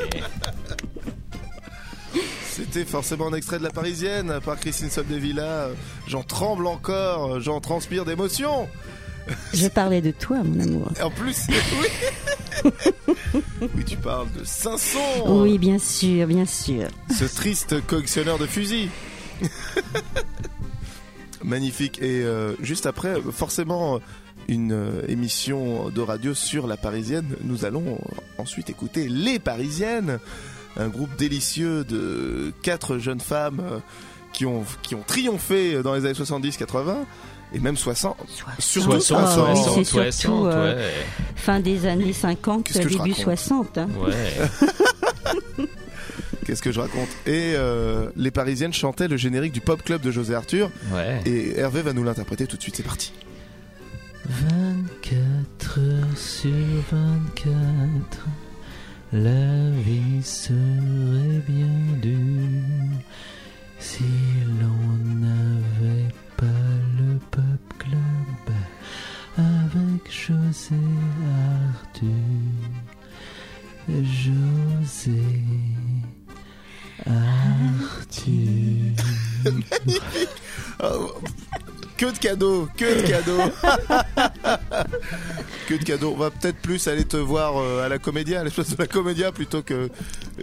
[2.60, 5.44] C'était forcément un extrait de La Parisienne par Christine Soldevilla.
[5.44, 5.74] Euh,
[6.08, 8.68] J'en tremble encore, euh, j'en transpire d'émotion.
[9.54, 10.92] Je parlais de toi, mon amour.
[11.02, 11.44] En plus,
[12.64, 12.72] oui.
[13.76, 15.00] oui, tu parles de Sanson.
[15.28, 16.88] Oui, bien sûr, bien sûr.
[17.18, 18.90] Ce triste collectionneur de fusils.
[21.44, 22.02] Magnifique.
[22.02, 24.00] Et euh, juste après, forcément,
[24.50, 27.36] une euh, émission de radio sur la Parisienne.
[27.44, 28.00] Nous allons
[28.38, 30.20] ensuite écouter Les Parisiennes,
[30.78, 33.80] un groupe délicieux de quatre jeunes femmes euh,
[34.34, 36.96] qui ont, qui ont triomphé dans les années 70-80
[37.54, 38.16] et même 60.
[38.60, 39.50] Surtout 60, 60.
[39.50, 40.92] oui, c'est 60, surtout euh, ouais.
[41.36, 43.78] fin des années 50, Qu'est-ce que je début raconte 60.
[43.80, 43.88] hein.
[44.00, 45.66] Ouais.
[46.46, 47.10] Qu'est-ce que je raconte?
[47.28, 50.72] Et euh, les Parisiennes chantaient le générique du Pop Club de José Arthur.
[50.92, 51.22] Ouais.
[51.26, 52.76] Et Hervé va nous l'interpréter tout de suite.
[52.76, 53.14] C'est parti.
[54.28, 56.50] 24 heures sur
[56.92, 58.28] 24,
[59.12, 63.00] la vie serait bien dure
[63.80, 64.04] si
[64.60, 66.46] l'on n'avait pas
[66.98, 68.56] le pop club
[69.38, 70.76] avec José
[71.74, 72.10] Arthur.
[73.88, 75.24] José
[77.06, 78.34] Arthur.
[82.00, 83.42] Que de cadeaux, que de cadeaux.
[85.68, 86.14] que de cadeaux.
[86.16, 88.88] On va peut-être plus aller te voir euh, à la comédia, à l'espace de la
[88.88, 89.90] comédia, plutôt que euh,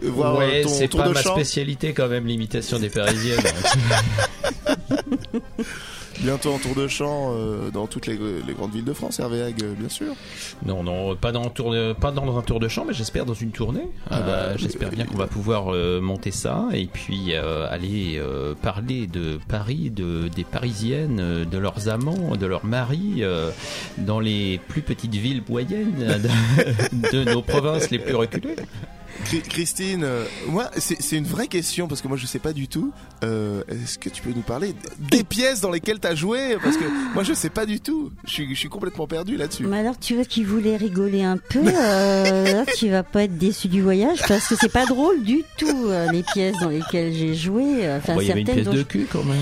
[0.02, 3.40] voir euh, ouais, ton c'est tour pas de ma spécialité quand même, l'imitation des Parisiennes.
[6.20, 9.42] Bientôt en tour de chant euh, dans toutes les, les grandes villes de France, Hervé
[9.42, 10.14] Hague, euh, bien sûr.
[10.64, 13.26] non, non, pas dans, un tour de- pas dans un tour de chant, mais j'espère
[13.26, 13.86] dans une tournée.
[14.10, 18.14] Ah bah, Euh, j'espère bien qu'on va pouvoir euh, monter ça et puis euh, aller
[18.16, 23.50] euh, parler de Paris, de, des Parisiennes, euh, de leurs amants, de leurs maris, euh,
[23.98, 25.94] dans les plus petites villes moyennes
[27.02, 28.56] de, de nos provinces les plus reculées.
[29.24, 32.52] Chri- Christine, euh, moi, c'est c'est une vraie question parce que moi je sais pas
[32.52, 32.92] du tout.
[33.24, 34.74] Euh, Est-ce que tu peux nous parler
[35.10, 36.56] des pièces dans lesquelles tu as joué?
[36.62, 38.12] Parce que moi je sais pas du tout.
[38.26, 39.64] Je suis, je suis complètement perdu là-dessus.
[39.64, 43.36] Mais alors, tu vois, qui voulait rigoler un peu, euh, là, tu vas pas être
[43.38, 47.12] déçu du voyage parce que c'est pas drôle du tout, euh, les pièces dans lesquelles
[47.14, 47.84] j'ai joué.
[47.86, 49.36] euh, Enfin, Bon, il y avait une certaines pièce dont de cul quand même.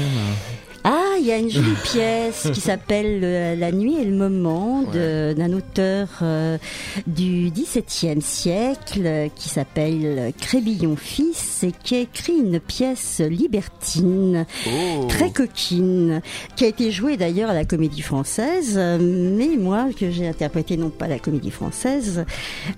[0.85, 5.53] Ah, il y a une jolie pièce qui s'appelle La nuit et le moment d'un
[5.53, 6.59] auteur euh,
[7.07, 14.45] du XVIIe siècle euh, qui s'appelle Crébillon fils et qui a écrit une pièce libertine
[14.67, 15.07] Oh.
[15.09, 16.21] très coquine,
[16.57, 20.77] qui a été jouée d'ailleurs à la Comédie Française, euh, mais moi que j'ai interprété
[20.77, 22.25] non pas à la Comédie Française,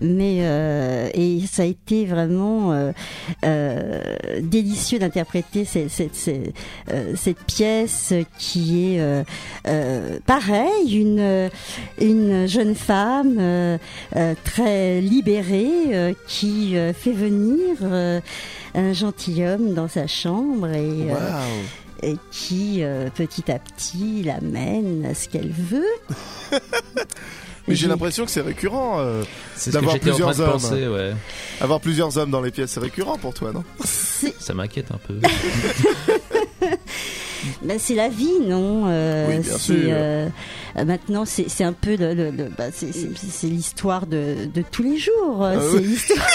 [0.00, 2.92] mais euh, et ça a été vraiment
[3.44, 4.02] euh,
[4.40, 6.54] délicieux d'interpréter cette, cette, cette,
[7.14, 7.95] cette pièce
[8.38, 9.24] qui est euh,
[9.66, 11.50] euh, pareil, une
[12.00, 13.78] une jeune femme euh,
[14.16, 18.20] euh, très libérée euh, qui euh, fait venir euh,
[18.74, 25.28] un gentilhomme dans sa chambre et euh, qui euh, petit à petit l'amène à ce
[25.28, 25.84] qu'elle veut.
[27.68, 29.24] Mais j'ai l'impression que c'est récurrent euh,
[29.72, 30.52] d'avoir j'étais en train plusieurs de hommes.
[30.52, 31.12] penser, ouais.
[31.60, 33.64] Avoir plusieurs hommes dans les pièces, c'est récurrent pour toi, non?
[34.38, 35.18] Ça m'inquiète un peu.
[37.62, 39.74] Ben, c'est la vie, non Euh, Oui, bien c'est, sûr.
[39.88, 40.28] euh,
[40.78, 44.98] euh, maintenant, c'est un peu le, le- le- bah, c'est- l'histoire de, de tous les
[44.98, 45.42] jours.
[45.44, 45.82] Ah c'est oui.
[45.84, 46.26] l'histoire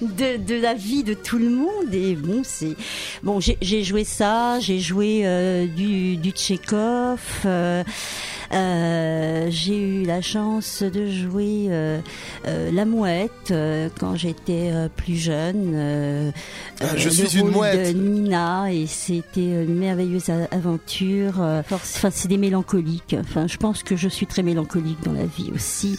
[0.00, 1.92] de, de la vie de tout le monde.
[1.92, 2.74] Et bon, c'est
[3.22, 3.40] bon.
[3.40, 4.58] J'ai j'ai joué ça.
[4.60, 7.20] J'ai joué euh, du, du Tchekhov.
[8.52, 11.98] Euh, j'ai eu la chance de jouer euh,
[12.46, 15.72] euh, la mouette euh, quand j'étais euh, plus jeune.
[15.74, 16.30] euh,
[16.80, 17.94] Ah, euh, je le suis une rôle mouette.
[17.94, 21.40] de Nina et c'était une merveilleuse a- aventure.
[21.40, 23.16] euh, force- Enfin, c'est des mélancoliques.
[23.20, 25.96] Enfin, je pense que je suis très mélancolique dans la vie aussi.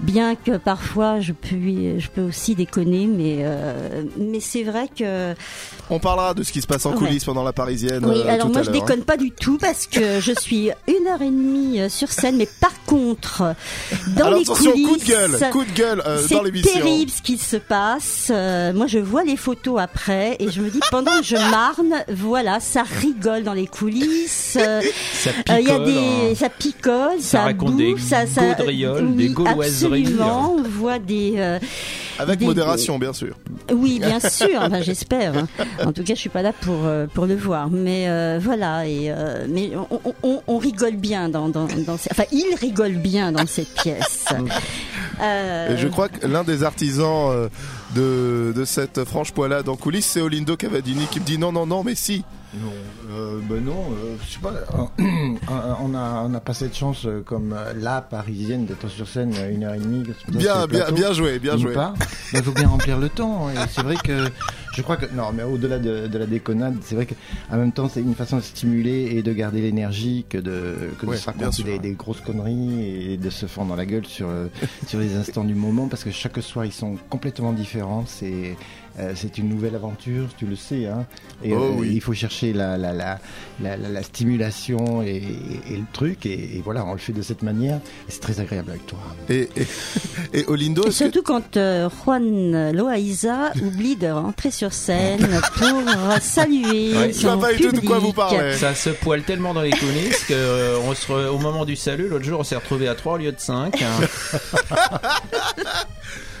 [0.00, 1.56] Bien que parfois je peux,
[1.98, 5.32] je peux aussi déconner, mais euh, mais c'est vrai que
[5.88, 6.96] On parlera de ce qui se passe en Ouais.
[6.98, 8.04] coulisses pendant la parisienne.
[8.06, 10.70] oui, euh, alors tout moi à je déconne pas du tout parce que je suis
[10.88, 13.54] une heure et demie euh, sur scène, mais par contre,
[14.16, 16.72] dans Alors les coulisses, coup de gueule, coup de gueule euh, dans c'est l'émission.
[16.72, 18.28] terrible ce qui se passe.
[18.30, 22.04] Euh, moi, je vois les photos après et je me dis pendant que je marne,
[22.12, 24.58] voilà, ça rigole dans les coulisses.
[25.12, 26.34] Ça Il y a picole, des, hein.
[26.36, 30.02] ça picole, ça, Ça raconte des ça, ça, gaudrioles, des gauloiseries.
[30.02, 31.58] Absolument, on voit des.
[32.18, 33.36] Avec des- modération, bien sûr.
[33.72, 34.60] oui, bien sûr.
[34.82, 35.34] J'espère.
[35.84, 37.68] En tout cas, je suis pas là pour euh, pour le voir.
[37.70, 38.86] Mais euh, voilà.
[38.86, 42.46] Et euh, mais on, on- on, on rigole bien dans dans, dans ces- enfin, il
[42.60, 44.26] rigole bien dans cette pièce.
[45.22, 47.48] Euh, Et je crois que l'un des artisans euh,
[47.94, 51.64] de, de cette franche poilade en coulisses, c'est Olindo Cavadini qui me dit non, non,
[51.64, 52.22] non, mais si.
[52.54, 52.70] Non,
[53.16, 54.52] Euh, ben non, euh, je sais pas.
[54.52, 55.34] euh,
[55.82, 59.64] on a on a pas cette chance euh, comme la parisienne d'être sur scène une
[59.64, 60.04] heure et demie.
[60.28, 61.74] Bien, bien, bien joué, bien joué.
[62.32, 63.48] Il faut bien remplir le temps.
[63.50, 64.26] Et c'est vrai que
[64.74, 67.88] je crois que non, mais au-delà de, de la déconnade, c'est vrai qu'en même temps
[67.88, 71.30] c'est une façon de stimuler et de garder l'énergie que de que de Ouais, se
[71.30, 74.28] bien raconter des, grosses conneries et de se fendre dans la gueule sur
[74.86, 78.04] sur les instants du moment parce que chaque soir ils sont complètement différents.
[78.06, 78.56] C'est
[78.98, 81.06] euh, c'est une nouvelle aventure, tu le sais, hein.
[81.44, 81.90] Et Oh euh, oui.
[81.94, 83.18] il faut chercher la, la, la,
[83.62, 85.16] la, la- la stimulation et,
[85.70, 87.80] et le truc, et, et voilà, on le fait de cette manière, et
[88.10, 88.98] c'est très agréable avec toi.
[89.28, 94.50] Et, et, et Olindo, Et est-ce que- surtout quand euh, Juan Loaiza oublie de rentrer
[94.50, 95.28] sur scène
[95.58, 95.82] pour
[96.22, 97.12] saluer Ouais.
[97.12, 98.00] Je vois son pas du tout de quoi public.
[98.06, 98.54] vous parlez.
[98.56, 101.76] Ça se poile tellement dans les coulisses que euh, on se re- au moment du
[101.76, 103.74] salut, l'autre jour, on s'est retrouvé à 3 au lieu de 5.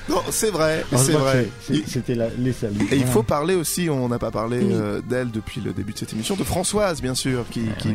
[0.08, 1.48] non, c'est vrai, c'est vrai.
[1.86, 2.86] C'était la- les saluts.
[2.92, 5.98] Et il faut parler aussi, on n'a pas parlé euh, d'elle depuis le début de
[5.98, 7.94] cette émission, de Françoise, bien sûr, qui, qui...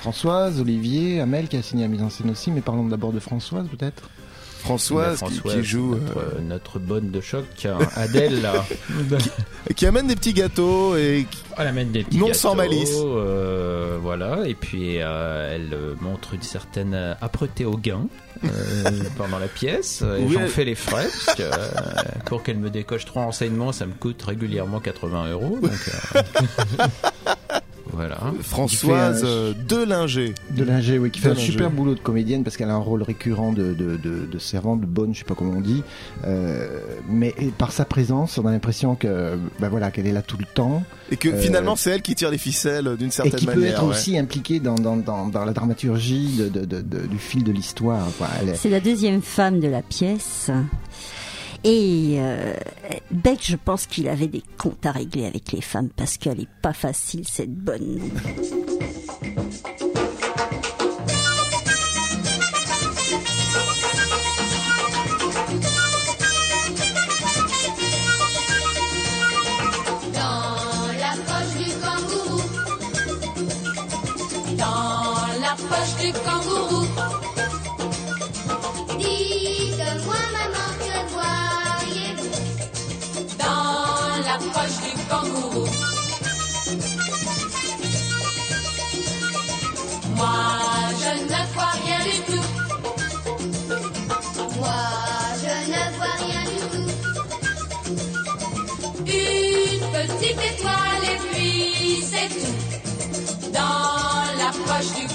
[0.00, 3.20] Françoise, Olivier, Amel qui a signé la mise en scène aussi, mais parlons d'abord de
[3.20, 4.02] Françoise peut-être.
[4.62, 8.48] Françoise, qui- Françoise, qui, joue, notre, euh, notre bonne de choc, hein, Adèle,
[9.76, 12.90] qui amène des petits gâteaux et qui- Elle amène des petits Non gâteaux, sans malice.
[12.94, 18.06] euh, voilà, et puis euh, elle euh, montre une certaine euh, âpreté au gain
[18.44, 18.48] euh,
[19.18, 20.02] pendant la pièce.
[20.02, 21.56] Et Oui, J'en elle- fais les frais, parce que euh,
[22.26, 25.58] pour qu'elle me décoche trois renseignements, ça me coûte régulièrement 80 euros.
[25.60, 25.72] Donc,
[26.14, 26.22] euh,
[27.92, 28.18] voilà.
[28.42, 30.34] Françoise euh, Delinger.
[30.50, 31.52] De Linger, oui, qui fait un Delinger.
[31.52, 34.80] super boulot de comédienne parce qu'elle a un rôle récurrent de, de, de, de servante,
[34.80, 35.82] de bonne, je sais pas comment on dit.
[36.24, 36.78] Euh,
[37.08, 40.38] mais et par sa présence, on a l'impression que, ben voilà, qu'elle est là tout
[40.38, 40.82] le temps.
[41.10, 43.54] Et que Euh, finalement, c'est elle qui tire les ficelles d'une Et certaine qui peut
[43.54, 43.72] manière.
[43.72, 43.90] être ouais.
[43.90, 47.52] aussi impliquée dans, dans, dans, dans la dramaturgie de, de, de, de- du fil de
[47.52, 48.06] l'histoire.
[48.54, 50.50] C'est la deuxième femme de la pièce.
[51.64, 52.54] Et euh,
[53.10, 56.48] Beck, je pense qu'il avait des comptes à régler avec les femmes parce qu'elle est
[56.60, 58.00] pas facile, cette bonne.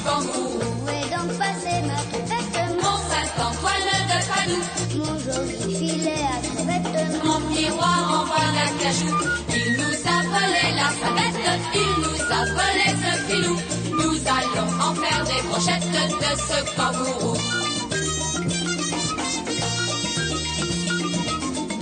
[0.08, 0.60] Kangourou.
[0.84, 4.66] Où est donc passé ma crevette Mon Saint-Antoine de Padoue.
[5.00, 6.98] Mon joli filet à crevette.
[7.26, 9.14] Mon miroir en bois d'acajou.
[9.60, 11.42] Il nous a volé la savette.
[11.84, 13.56] Il nous a volé ce filou.
[14.02, 15.92] Nous allons en faire des brochettes
[16.24, 17.36] de ce kangourou.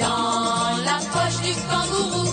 [0.03, 2.24] Dans la poche du kangourou.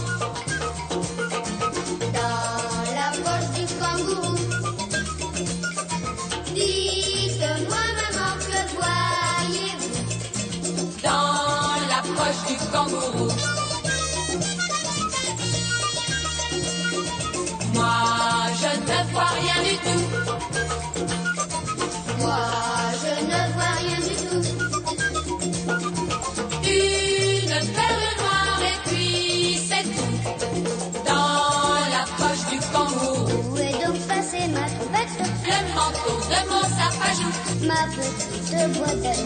[37.73, 39.16] Ma petite boîte.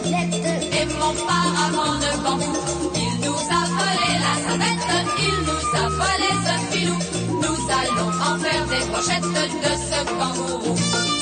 [0.79, 2.91] Et mon paravent de bambou.
[2.95, 4.87] Il nous a volé la savette.
[5.19, 6.97] Il nous a volé ce filou.
[7.43, 9.33] Nous allons en faire des brochettes
[9.65, 11.16] de ce kangourou.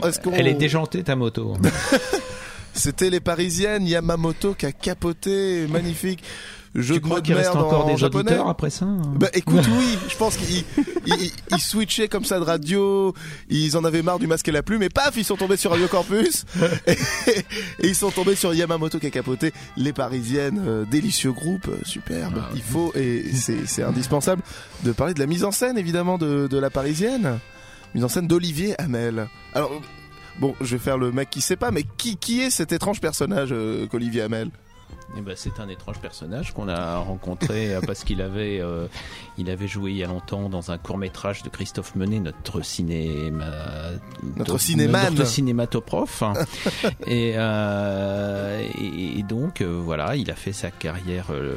[0.00, 0.32] Qu'on, est-ce qu'on...
[0.32, 1.54] Elle est déjantée ta moto.
[2.74, 6.22] C'était les Parisiennes, Yamamoto qui a capoté, magnifique.
[6.74, 8.32] Jeu tu crois qu'il reste encore en des japonais.
[8.32, 10.58] auditeurs après ça hein Bah écoute oui, je pense qu'ils
[11.06, 13.14] ils, ils- ils switchaient comme ça de radio,
[13.48, 15.70] ils en avaient marre du masque et la plume et paf ils sont tombés sur
[15.70, 16.44] Radio Campus
[16.86, 21.66] et, et ils sont tombés sur Yamamoto qui a capoté, les Parisiennes, euh, délicieux groupe,
[21.68, 22.42] euh, superbe.
[22.42, 24.42] Ah Il faut et c'est c'est indispensable
[24.84, 27.38] de parler de la mise en scène évidemment de, de la Parisienne,
[27.96, 29.26] mise en scène d'Olivier Hamel.
[29.54, 29.72] Alors
[30.38, 33.48] bon, je vais faire le mec qui sait pas, mais qui est cet étrange personnage
[33.52, 34.50] euh, qu'Olivier Hamel?
[35.16, 38.86] Eh ben, c'est un étrange personnage qu'on a rencontré euh, parce qu'il avait, euh,
[39.38, 42.60] il avait joué il y a longtemps dans un court métrage de Christophe Menet, notre
[42.62, 43.44] cinéma,
[44.36, 45.10] Notre cinéman.
[45.14, 46.22] notre cinématoprof.
[47.06, 51.26] et, euh, et, et donc euh, voilà, il a fait sa carrière.
[51.30, 51.54] euh,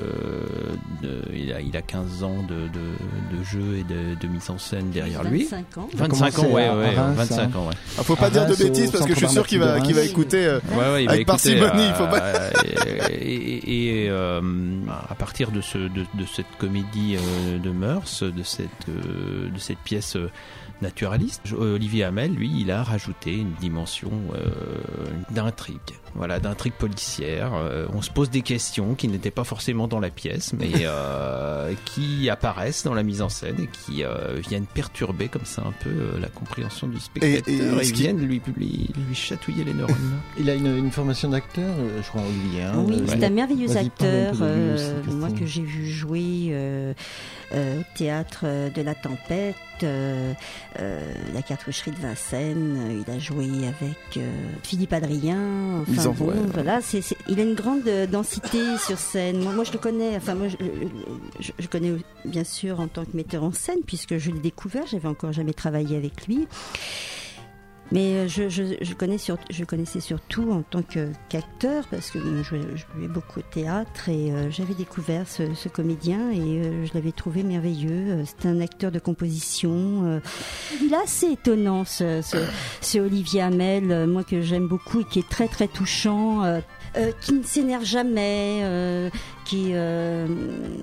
[1.01, 4.49] de- il a, il a 15 ans de, de, de jeu et de, de mise
[4.49, 5.45] en scène derrière lui.
[5.45, 5.89] 25 ans.
[5.95, 7.49] 25 ans, ouais, à- à ouais, Reims, 25 hein.
[7.57, 7.73] ans, ouais.
[7.97, 9.79] Ah, faut pas À dire de Reims, bêtises parce que je suis sûr qu'il va,
[9.81, 10.45] qu'il va écouter.
[10.45, 12.33] euh, Ouais, ouais, il va Avec écouter, parcimonie, il faut pas-
[13.19, 14.41] et, et- et, euh,
[15.09, 19.57] à partir de, ce, de, de cette comédie euh, de mœurs, de cette, euh, de
[19.59, 20.17] cette pièce
[20.81, 24.45] naturaliste, Olivier Hamel, lui, il a rajouté une dimension euh,
[25.31, 25.77] d'intrigue.
[26.15, 27.53] Voilà, d'intrigue policière.
[27.53, 31.73] Euh, on se pose des questions qui n'étaient pas forcément dans la pièce, mais euh,
[31.85, 35.73] qui apparaissent dans la mise en scène et qui euh, viennent perturber comme ça un
[35.83, 39.15] peu euh, la compréhension du spectateur Et- et, et ce qui- viennent lui, lui, lui
[39.15, 39.95] chatouiller les neurones.
[40.39, 42.63] Il a une, une formation d'acteur, je crois, Olivier.
[42.63, 46.93] hein, Oui, c'est un merveilleux acteur, euh, aussi, moi que j'ai vu jouer euh,
[47.53, 53.03] euh, au théâtre de la Tempête, la cartoucherie de Vincennes.
[53.07, 54.19] Il a joué avec
[54.63, 55.81] Philippe Adrien.
[55.81, 59.39] Enfin en bon, voilà, c'est, c'est- il a une grande densité sur scène.
[59.41, 60.15] Moi, moi, je le connais.
[60.17, 60.55] Enfin, moi, je,
[61.39, 61.93] je, je connais
[62.25, 64.85] bien sûr en tant que metteur en scène puisque je l'ai découvert.
[64.87, 66.47] J'avais encore jamais travaillé avec lui.
[67.91, 72.19] Mais euh, je, je, je, connais sur, je connaissais surtout en tant qu'acteur, parce que
[72.19, 76.39] bon, je, je jouais beaucoup au théâtre et euh, j'avais découvert ce, ce comédien et
[76.39, 77.89] euh, je l'avais trouvé merveilleux.
[78.11, 80.03] Euh, C'est un acteur de composition.
[80.05, 80.19] euh.
[80.83, 82.37] Il est assez étonnant, ce, ce,
[82.81, 86.43] ce Olivier Hamel, euh, moi que j'aime beaucoup et qui est très très touchant.
[86.43, 86.59] euh,
[86.97, 89.11] euh, qui ne s'énerve jamais, euh,
[89.49, 90.27] qui, euh,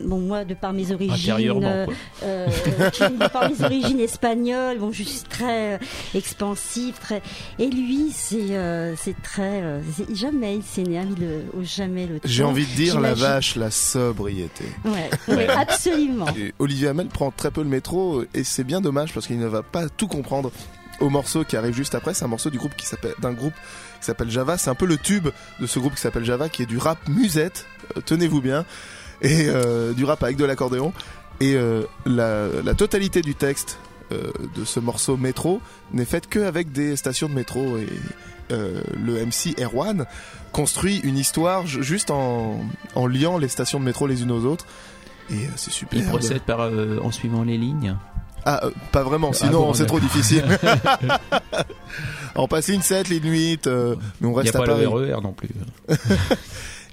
[0.05, 1.87] bon moi de par mes origines, euh,
[2.25, 2.49] euh,
[2.91, 5.79] qui, de par mes origines espagnoles, bon je suis très euh,
[6.17, 7.23] expansif, très,
[7.61, 9.81] et lui c'est euh, c'est très, euh,
[10.13, 12.19] jamais il s'énerve, il euh, ose jamais le.
[12.25, 14.65] J'ai envie de dire la vache, la sobriété.
[14.85, 16.27] Ouais, ouais, absolument.
[16.37, 19.47] Et Olivier Hamel prend très peu le métro et c'est bien dommage parce qu'il ne
[19.47, 20.51] va pas tout comprendre
[21.01, 22.15] au morceau qui arrive juste après.
[22.15, 23.55] C'est un morceau du groupe qui s'appelle d'un groupe
[24.01, 24.59] qui s'appelle Java.
[24.59, 25.29] C'est un peu le tube
[25.61, 27.67] de ce groupe qui s'appelle Java, qui est du rap musette.
[27.97, 28.65] euh, Tenez-vous bien
[29.23, 30.93] et euh, du rap avec de l'accordéon.
[31.41, 33.79] Et euh, la, la totalité du texte
[34.11, 35.61] de ce morceau métro
[35.93, 37.89] n'est faite que avec des stations de métro et
[38.51, 40.07] le MC Erwan
[40.53, 42.61] construit une histoire ju- juste en,
[42.95, 44.65] en liant les stations de métro les unes aux autres.
[45.31, 45.99] Et c'est super.
[45.99, 46.71] Il procède par,
[47.03, 47.97] en suivant les lignes.
[48.49, 50.45] Ah, euh, pas vraiment, Ah sinon bon, c'est trop difficile.
[52.37, 54.67] on passe ligne 7, ligne 8, euh, mais on Il n'y a reste à pas
[54.67, 54.87] le Paris.
[54.87, 55.51] RER non plus.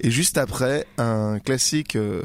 [0.00, 2.22] Et juste après, un classique, euh,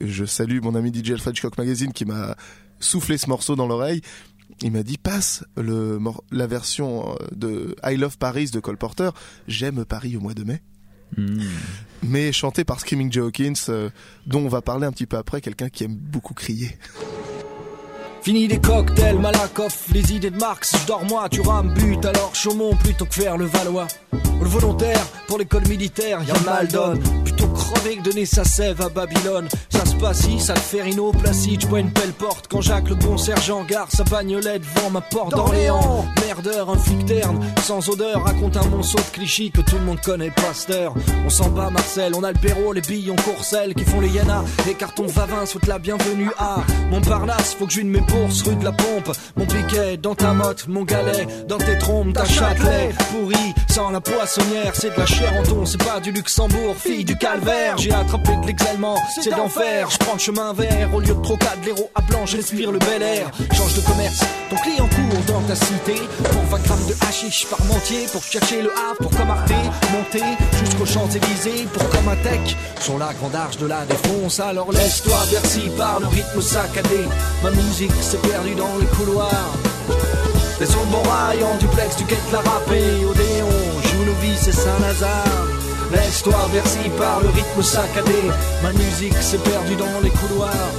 [0.00, 2.36] je salue mon ami DJ Alfred Hitchcock Magazine qui m'a
[2.78, 4.02] soufflé ce morceau dans l'oreille.
[4.62, 5.98] Il m'a dit passe le
[6.30, 9.10] la version euh, de I Love Paris de Cole Porter.
[9.48, 10.62] J'aime Paris au mois de mai.
[11.16, 11.40] Hmm.
[12.02, 13.90] Mais chanté par Screaming Joe Hawkins, euh,
[14.26, 16.78] dont on va parler un petit peu après, quelqu'un qui aime beaucoup crier.
[18.22, 22.34] Fini les cocktails, Malakoff, les idées de Marx, je dors moi, tu rames but, alors
[22.34, 23.86] Chaumont plutôt que faire le Valois.
[24.40, 28.88] Le volontaire, pour l'école militaire, y'a mal donne, plutôt crever que donner sa sève à
[28.88, 29.48] Babylone.
[29.68, 33.64] Ça se Passy, sale Ferrino, Placide, j'bois une belle porte quand Jacques le bon sergent
[33.64, 36.06] gare sa bagnolette devant ma porte d'Orléans.
[36.26, 40.00] Merdeur, un flic terne, sans odeur, raconte un monceau de clichés que tout le monde
[40.00, 40.94] connaît, Pasteur.
[41.26, 44.08] On s'en bat, Marcel, on a le perro, les billes, on courcelle, qui font les
[44.08, 46.56] Yana, les cartons Vavin souhaitent la bienvenue à
[46.90, 50.32] Montparnasse, faut que je de mes bourses, rue de la pompe, mon piquet dans ta
[50.32, 54.00] motte, mon galet, dans tes trompes, ta châtelet, pourri, sans la
[54.32, 57.92] poissonnière, c'est de la chair en ton, c'est pas du Luxembourg, fille du calvaire, j'ai
[57.92, 61.90] attrapé de l'exalement, c'est d'enfer, je prends le chemin vert, au lieu de trocade, l'héros
[61.94, 65.94] à blanc, j'inspire le bel air, change de commerce, ton client court dans ta cité,
[66.30, 69.52] pour 20 grammes de hashish parmentier, pour chercher le Havre, pour comme Arte,
[69.92, 70.24] monter
[70.60, 75.18] jusqu'aux Champs-Élysées, pour comme un tech, sur la grande arche de la défonce, alors laisse-toi
[75.30, 77.00] Bercy par le rythme saccadé,
[77.42, 79.54] ma musique s'est perdue dans les couloirs,
[80.60, 83.59] des sons de bon rail en duplex, du quête la râpé, Odéon,
[84.40, 85.46] c'est Saint-Lazare.
[85.92, 88.14] Laisse-toi Bercy par le rythme saccadé,
[88.62, 90.70] ma musique s'est perdue dans les couloirs.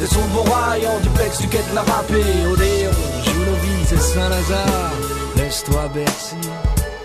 [0.00, 2.90] Des sons en duplex, du quête la râpé, Odéon,
[3.24, 4.92] joue nos vies, c'est Saint-Lazare.
[5.36, 6.36] Laisse-toi Bercy.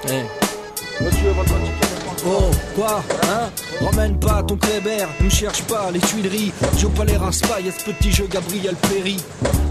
[0.07, 1.03] Eh.
[1.03, 1.53] Monsieur, votre.
[2.27, 3.49] Oh, quoi Hein?
[3.85, 6.53] Ramène pas ton Kléber, ne cherche pas les Tuileries.
[7.05, 9.17] Les rince pas, y'a ce petit jeu Gabriel Péry.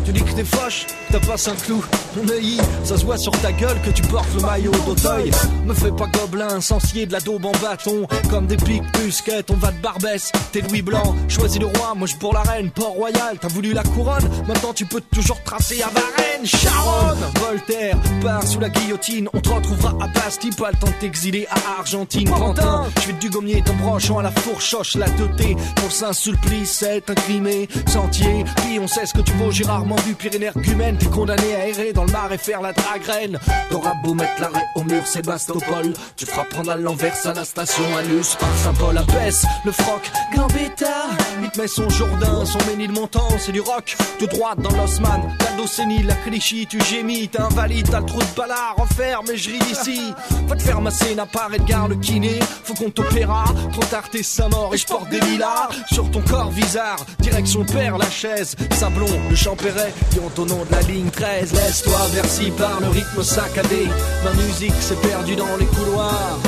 [0.05, 1.85] Tu dis que t'es fâche, que t'as pas un clou.
[2.17, 5.31] Mon œil, ça se voit sur ta gueule que tu portes le maillot d'Auteuil.
[5.65, 8.07] Me fais pas gobelin, sensier de la daube en bâton.
[8.29, 10.31] Comme des piques busquettes, on va de Barbès?
[10.53, 12.71] T'es Louis Blanc, choisis le roi, moi je pour la reine.
[12.71, 16.45] Port-Royal, t'as voulu la couronne, maintenant tu peux toujours tracer à Varennes.
[16.45, 21.01] Charonne Voltaire, part sous la guillotine, on te retrouvera à Bastille, pas le temps de
[21.01, 22.29] t'exiler à Argentine.
[22.29, 25.57] Quentin, je fais du gommier ton branchant à la fourchoche, la teuté.
[25.77, 28.45] Pour Saint-Sulpice, c'est incrimé, sentier.
[28.57, 29.65] Puis on sait ce que tu vaux, j'ai
[29.95, 30.97] rarement vu Pyrénées Argumen.
[30.99, 33.39] T'es condamné à errer dans le mar et faire la dragraine.
[33.71, 35.93] T'auras beau mettre l'arrêt au mur, Sébastopol.
[36.17, 38.99] Tu feras prendre à l'envers à la station Alus par Saint-Paul.
[38.99, 41.09] Abaisse le froc, Gambetta.
[41.43, 43.97] Il te met son Jourdain, son Ménilmontant, c'est du rock.
[44.19, 48.19] Tout droit dans l'Osman, la Docénie, la Clichy, tu gémis, t'es invalide, t'as le trou
[48.19, 50.13] de ballard, referme et je ris d'ici.
[50.47, 52.41] Va te faire masser, n'a pas garde le kiné.
[52.65, 56.21] Faut qu'on t'opéra, trop tard t'es sa mort et je porte des lilas sur ton
[56.23, 57.05] corps bizarre.
[57.21, 59.93] Direction père la chaise, Sablon, le Champéret,
[60.37, 61.53] au nom de la ligne 13.
[61.53, 63.89] Laisse-toi Bercy par le rythme saccadé.
[64.25, 66.39] Ma musique s'est perdue dans les couloirs.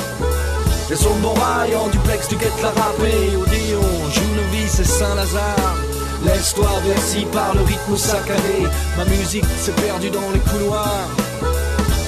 [0.88, 3.36] Les sons de bon rail en duplex, tu guettes la râpée.
[3.36, 3.80] Odéon,
[4.98, 5.76] Saint-Lazare.
[7.30, 8.66] Par le rythme saccadé.
[8.96, 11.08] Ma musique s'est perdue dans les couloirs.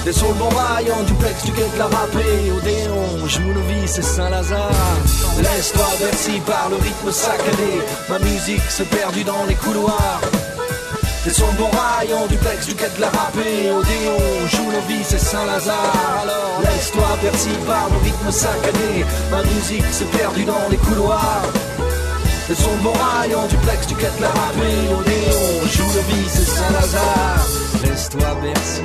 [0.05, 2.51] Des de bon rail en duplex, tu guettes la râpée.
[2.57, 3.25] Odéon,
[3.67, 4.71] vies, c'est Saint-Lazare.
[5.37, 7.73] Laisse-toi Bercy par le rythme saccadé.
[8.09, 10.21] Ma musique s'est perdue dans les couloirs.
[11.25, 15.93] Des de bon rail en duplex, du quai de la râpée Odéon, vies, c'est Saint-Lazare
[16.23, 21.43] Alors laisse-toi Bercy par le rythme saccadé Ma musique s'est perdue dans les couloirs
[22.49, 26.01] Des sons de bon rail en duplex, du quai de la râpée Odéon, joue nos
[26.09, 27.47] vies, c'est Saint-Lazare.
[27.83, 28.81] Laisse-toi Bercy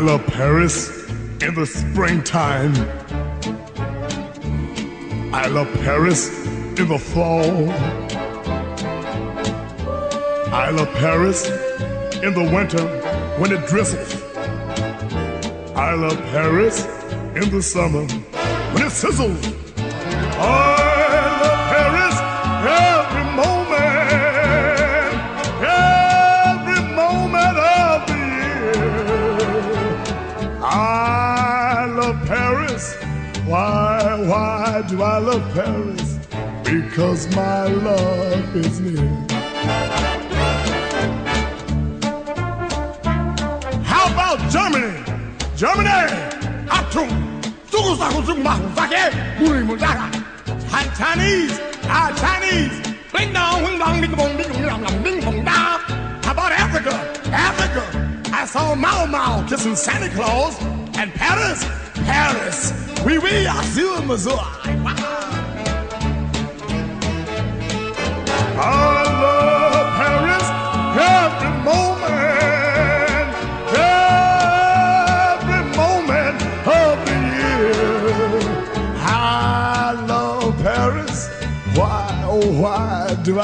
[0.00, 0.88] love Paris
[1.42, 2.74] in the springtime.
[5.34, 6.28] I love Paris
[6.78, 7.70] in the fall.
[10.52, 11.48] I love Paris
[12.22, 12.84] in the winter
[13.38, 14.14] when it drizzles.
[15.76, 16.84] I love Paris
[17.36, 18.06] in the summer
[18.72, 19.54] when it sizzles.
[20.38, 20.79] I
[37.00, 39.08] because my love is near.
[43.82, 45.02] How about Germany?
[45.56, 45.88] Germany!
[50.68, 51.58] Hi- Chinese!
[51.84, 52.76] Ah, Chinese!
[53.14, 55.46] Bing dong, wing dong, ding bong, ding dong, dong, ding bong.
[55.46, 56.92] How about Africa?
[57.32, 57.82] Africa!
[58.30, 60.54] I saw Mao Mao kissing Santa Claus.
[60.98, 61.64] And Paris?
[61.94, 62.74] Paris!
[63.06, 64.49] Oui, oui, I see you, Missouri.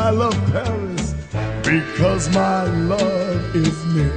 [0.07, 1.15] I love Paris?
[1.65, 4.13] Because my love is near.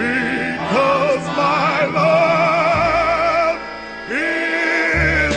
[0.00, 3.60] Because my love
[4.10, 5.36] is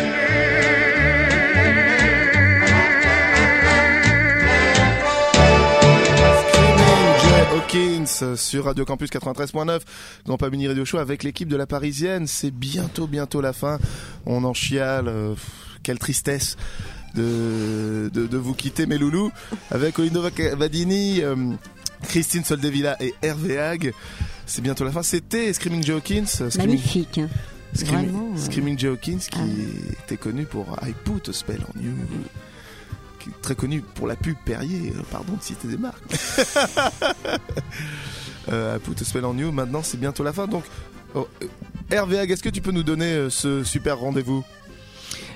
[7.21, 9.81] Jay Hawkins sur Radio Campus 93.9,
[10.25, 12.27] Grand Pas Mini Radio Show avec l'équipe de la Parisienne.
[12.27, 13.77] C'est bientôt, bientôt la fin.
[14.25, 15.09] On en chiale.
[15.09, 15.35] euh,
[15.83, 16.55] quelle tristesse
[17.15, 19.31] de, de, de vous quitter, mes loulous.
[19.71, 20.21] Avec Olindo
[20.57, 21.35] Vadini, euh,
[22.03, 23.93] Christine Soldevilla et Hervé Hague.
[24.45, 25.03] C'est bientôt la fin.
[25.03, 26.25] C'était Screaming Jay Hawkins.
[26.41, 27.17] euh, Screaming- Magnifique.
[27.19, 27.29] hein.
[27.73, 29.93] Screaming, Vraiment, euh, Screaming Jay Hawkins qui ah.
[30.03, 31.91] était connu pour I Put a Spell on You.
[33.19, 36.01] Qui est très connu pour la pub Perrier, pardon de citer des marques.
[38.51, 40.47] euh, I Put a Spell on You, maintenant c'est bientôt la fin.
[40.47, 40.63] Donc,
[41.15, 41.27] oh,
[41.91, 44.43] Hervé Hague, est-ce que tu peux nous donner ce super rendez-vous?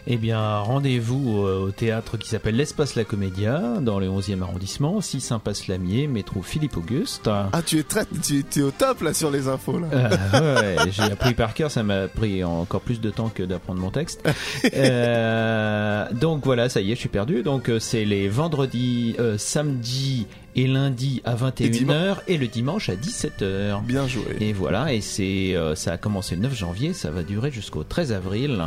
[0.06, 5.00] Eh bien, rendez-vous euh, au théâtre qui s'appelle l'Espace La Comédia, dans le 11e arrondissement,
[5.00, 7.28] 6 Impasse Lamier, métro Philippe Auguste.
[7.28, 9.88] Ah, tu es très, tu, tu es au top là sur les infos là.
[9.94, 13.44] Euh, ouais, ouais, j'ai appris par cœur, ça m'a pris encore plus de temps que
[13.44, 14.28] d'apprendre mon texte.
[14.76, 17.44] Euh, donc voilà, ça y est, je suis perdu.
[17.44, 22.96] Donc euh, c'est les vendredis, euh, samedis et lundi à 21h et, le dimanche à
[22.96, 23.84] 17h.
[23.84, 24.24] Bien joué.
[24.40, 27.84] Et voilà, et c'est euh, ça a commencé le 9 janvier, ça va durer jusqu'au
[27.84, 28.62] 13 avril.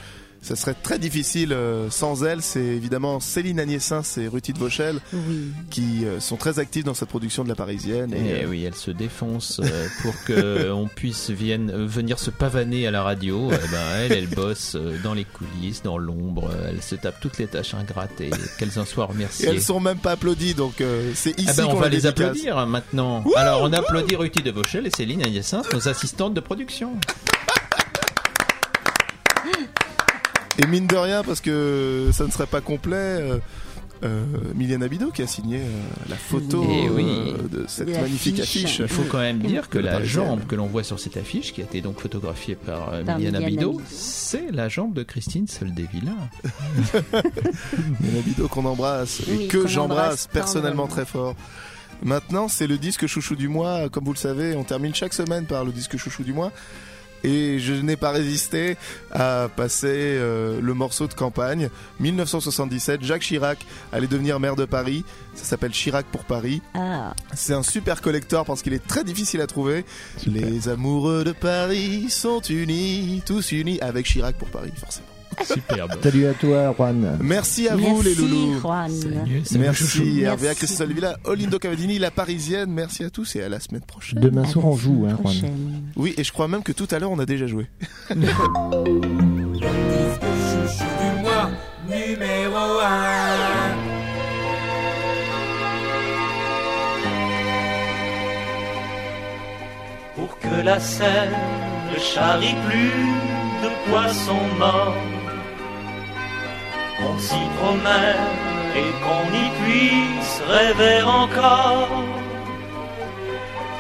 [0.45, 2.41] ça serait très difficile euh, sans elle.
[2.43, 5.51] C'est évidemment Céline Agnès-Saint et Ruthi de Vauchel Oui.
[5.71, 8.13] qui euh, sont très actifs dans cette production de la Parisienne.
[8.13, 12.29] Et, Et euh, oui, elle se défonce euh, pour que on puisse vienne, venir se
[12.29, 13.49] pavaner à la radio.
[13.51, 16.51] Eh ben, elle, elle bosse dans les coulisses, dans l'ombre.
[16.69, 18.29] Elle se tape toutes les tâches ingrates et
[18.59, 19.49] qu'elles en soient et remerciées.
[19.49, 20.83] elles sont même pas applaudies, donc
[21.15, 22.11] c'est ici Ah ben, on qu'on va les dédicace.
[22.27, 23.23] applaudir hein, maintenant.
[23.35, 26.91] Alors, on applaudit Ruthi de Vauchel et Céline Agnès-Saint, nos assistantes de production.
[30.57, 32.95] Et mine de rien, parce que ça ne serait pas complet.
[32.95, 33.39] Euh,
[34.03, 35.69] euh, Abido qui a signé euh,
[36.09, 37.05] la photo oui.
[37.07, 38.79] euh, de cette magnifique affiche.
[38.79, 41.61] Il faut quand même dire que la jambe que l'on voit sur cette affiche, qui
[41.61, 43.81] a été donc photographiée par, euh, Par Abido.
[43.87, 46.11] c'est la jambe de Christine Soldevilla.
[47.99, 51.35] Mylène Abido qu'on embrasse et Oui, que j'embrasse embrasse personnellement très fort.
[52.03, 53.89] Maintenant, c'est le disque chouchou du mois.
[53.89, 56.51] Comme vous le savez, on termine chaque semaine par le disque chouchou du mois.
[57.25, 58.77] Et je n'ai pas résisté
[59.11, 61.69] à passer euh, le morceau de campagne.
[61.99, 65.03] 1977, Jacques Chirac allait devenir maire de Paris.
[65.33, 66.61] Ça s'appelle Chirac pour Paris.
[66.75, 69.85] Ah, C'est un super collector parce qu'il est très difficile à trouver.
[70.27, 75.14] Les amoureux de Paris sont unis, tous unis avec Chirac pour Paris, forcément.
[75.43, 75.91] Superbe.
[76.03, 77.17] Salut à toi, Juan.
[77.21, 78.59] Merci à vous, les merci loulous.
[78.59, 78.91] Juan.
[79.57, 80.59] Merci Hervé Merci.
[80.59, 82.71] Christophe Villa, Olindo Cavadini, la Parisienne.
[82.71, 84.19] Merci à tous et à la semaine prochaine.
[84.19, 85.35] Demain soir, on joue, hein, Juan.
[85.95, 87.67] Oui, et je crois même que tout à l'heure on a déjà joué.
[88.09, 88.25] du
[91.21, 91.49] mois
[91.87, 93.95] numéro 1.
[100.15, 101.35] pour que la Seine
[101.93, 103.05] ne charrie plus
[103.63, 104.95] de poisson mort.
[107.17, 108.29] S'y promène
[108.75, 112.03] et qu'on y puisse rêver encore.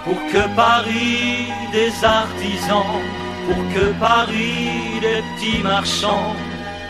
[0.03, 3.01] Pour que Paris des artisans,
[3.45, 6.35] pour que Paris des petits marchands,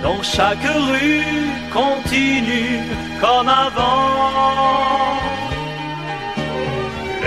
[0.03, 1.23] dans chaque rue
[1.73, 2.79] continue
[3.21, 5.15] comme avant.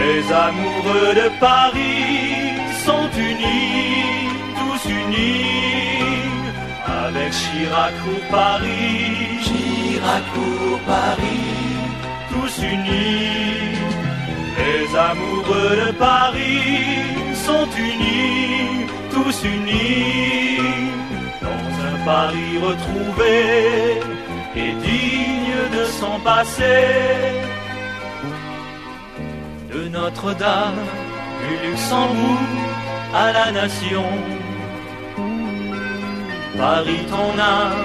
[0.00, 5.47] Les amoureux de Paris sont unis, tous unis,
[7.08, 11.54] avec Chirac pour Paris, Chirac pour Paris,
[12.30, 13.78] tous unis.
[14.58, 17.04] Les amoureux de Paris
[17.46, 20.58] sont unis, tous unis,
[21.46, 23.36] dans un Paris retrouvé
[24.56, 26.76] et digne de son passé
[29.72, 30.82] de Notre-Dame,
[31.42, 32.48] du Luxembourg
[33.14, 34.37] à la nation.
[36.58, 37.84] Paris, ton âme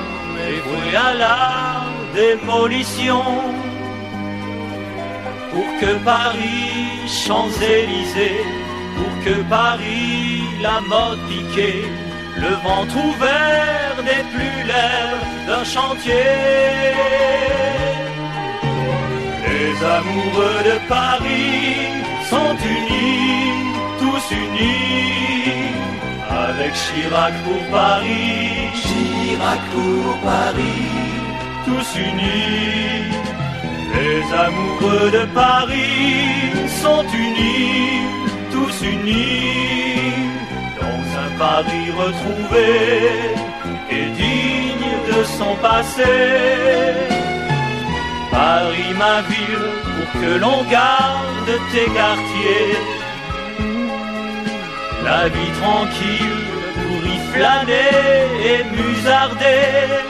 [0.50, 1.84] est vouée à la
[2.16, 3.24] démolition.
[5.52, 8.44] Pour que Paris, Champs-Élysées,
[8.98, 11.86] pour que Paris, la mode piquée,
[12.36, 15.14] le ventre ouvert n'est plus l'air
[15.48, 16.32] d'un chantier.
[19.48, 21.94] Les amoureux de Paris
[22.32, 23.54] sont unis,
[24.00, 25.43] tous unis,
[26.34, 30.90] avec Chirac pour Paris, Chirac pour Paris,
[31.66, 33.24] tous unis.
[33.96, 38.02] Les amoureux de Paris sont unis,
[38.52, 40.14] tous unis,
[40.82, 42.72] dans un Paris retrouvé
[43.92, 46.14] et digne de son passé.
[48.32, 53.03] Paris, ma ville, pour que l'on garde tes quartiers.
[55.04, 56.43] La vie tranquille
[56.82, 57.93] pour y flâner
[58.51, 60.04] et musarder.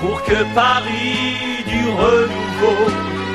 [0.00, 2.84] Pour que Paris du renouveau,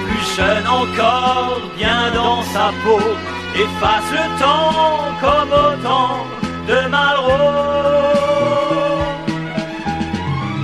[0.06, 3.06] plus jeune encore, bien dans sa peau,
[3.66, 6.18] efface le temps comme autant
[6.70, 8.16] de Malraux.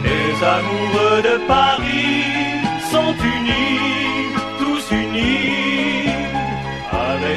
[0.05, 3.50] Les amoureux de Paris sont unis,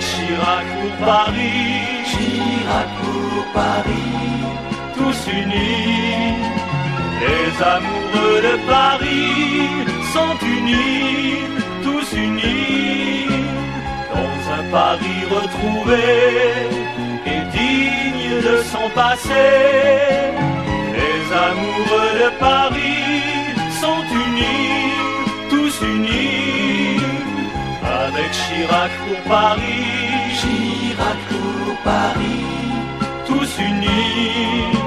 [0.01, 4.35] Chirac pour Paris, Chirac pour Paris,
[4.97, 6.35] tous unis.
[7.21, 11.45] Les amoureux de Paris sont unis,
[11.85, 13.27] tous unis,
[14.13, 16.05] dans un Paris retrouvé
[17.27, 19.47] et digne de son passé.
[20.99, 24.84] Les amoureux de Paris sont unis,
[28.55, 29.85] Chirac pour Paris,
[30.39, 32.45] Chirac pour Paris,
[33.27, 34.79] tous unis,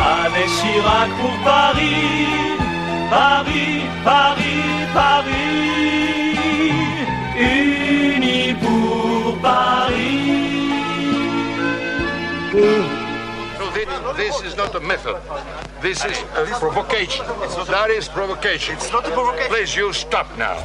[0.00, 2.56] avec Chirac pour Paris,
[3.10, 4.62] Paris, Paris,
[4.94, 6.38] Paris,
[7.36, 10.32] unis pour Paris.
[13.74, 13.86] Thi-
[14.16, 15.16] this is not a method.
[15.82, 17.26] This is a provocation.
[17.68, 18.74] That is provocation.
[18.76, 19.52] It's not a provocation.
[19.52, 20.56] Please, you stop now.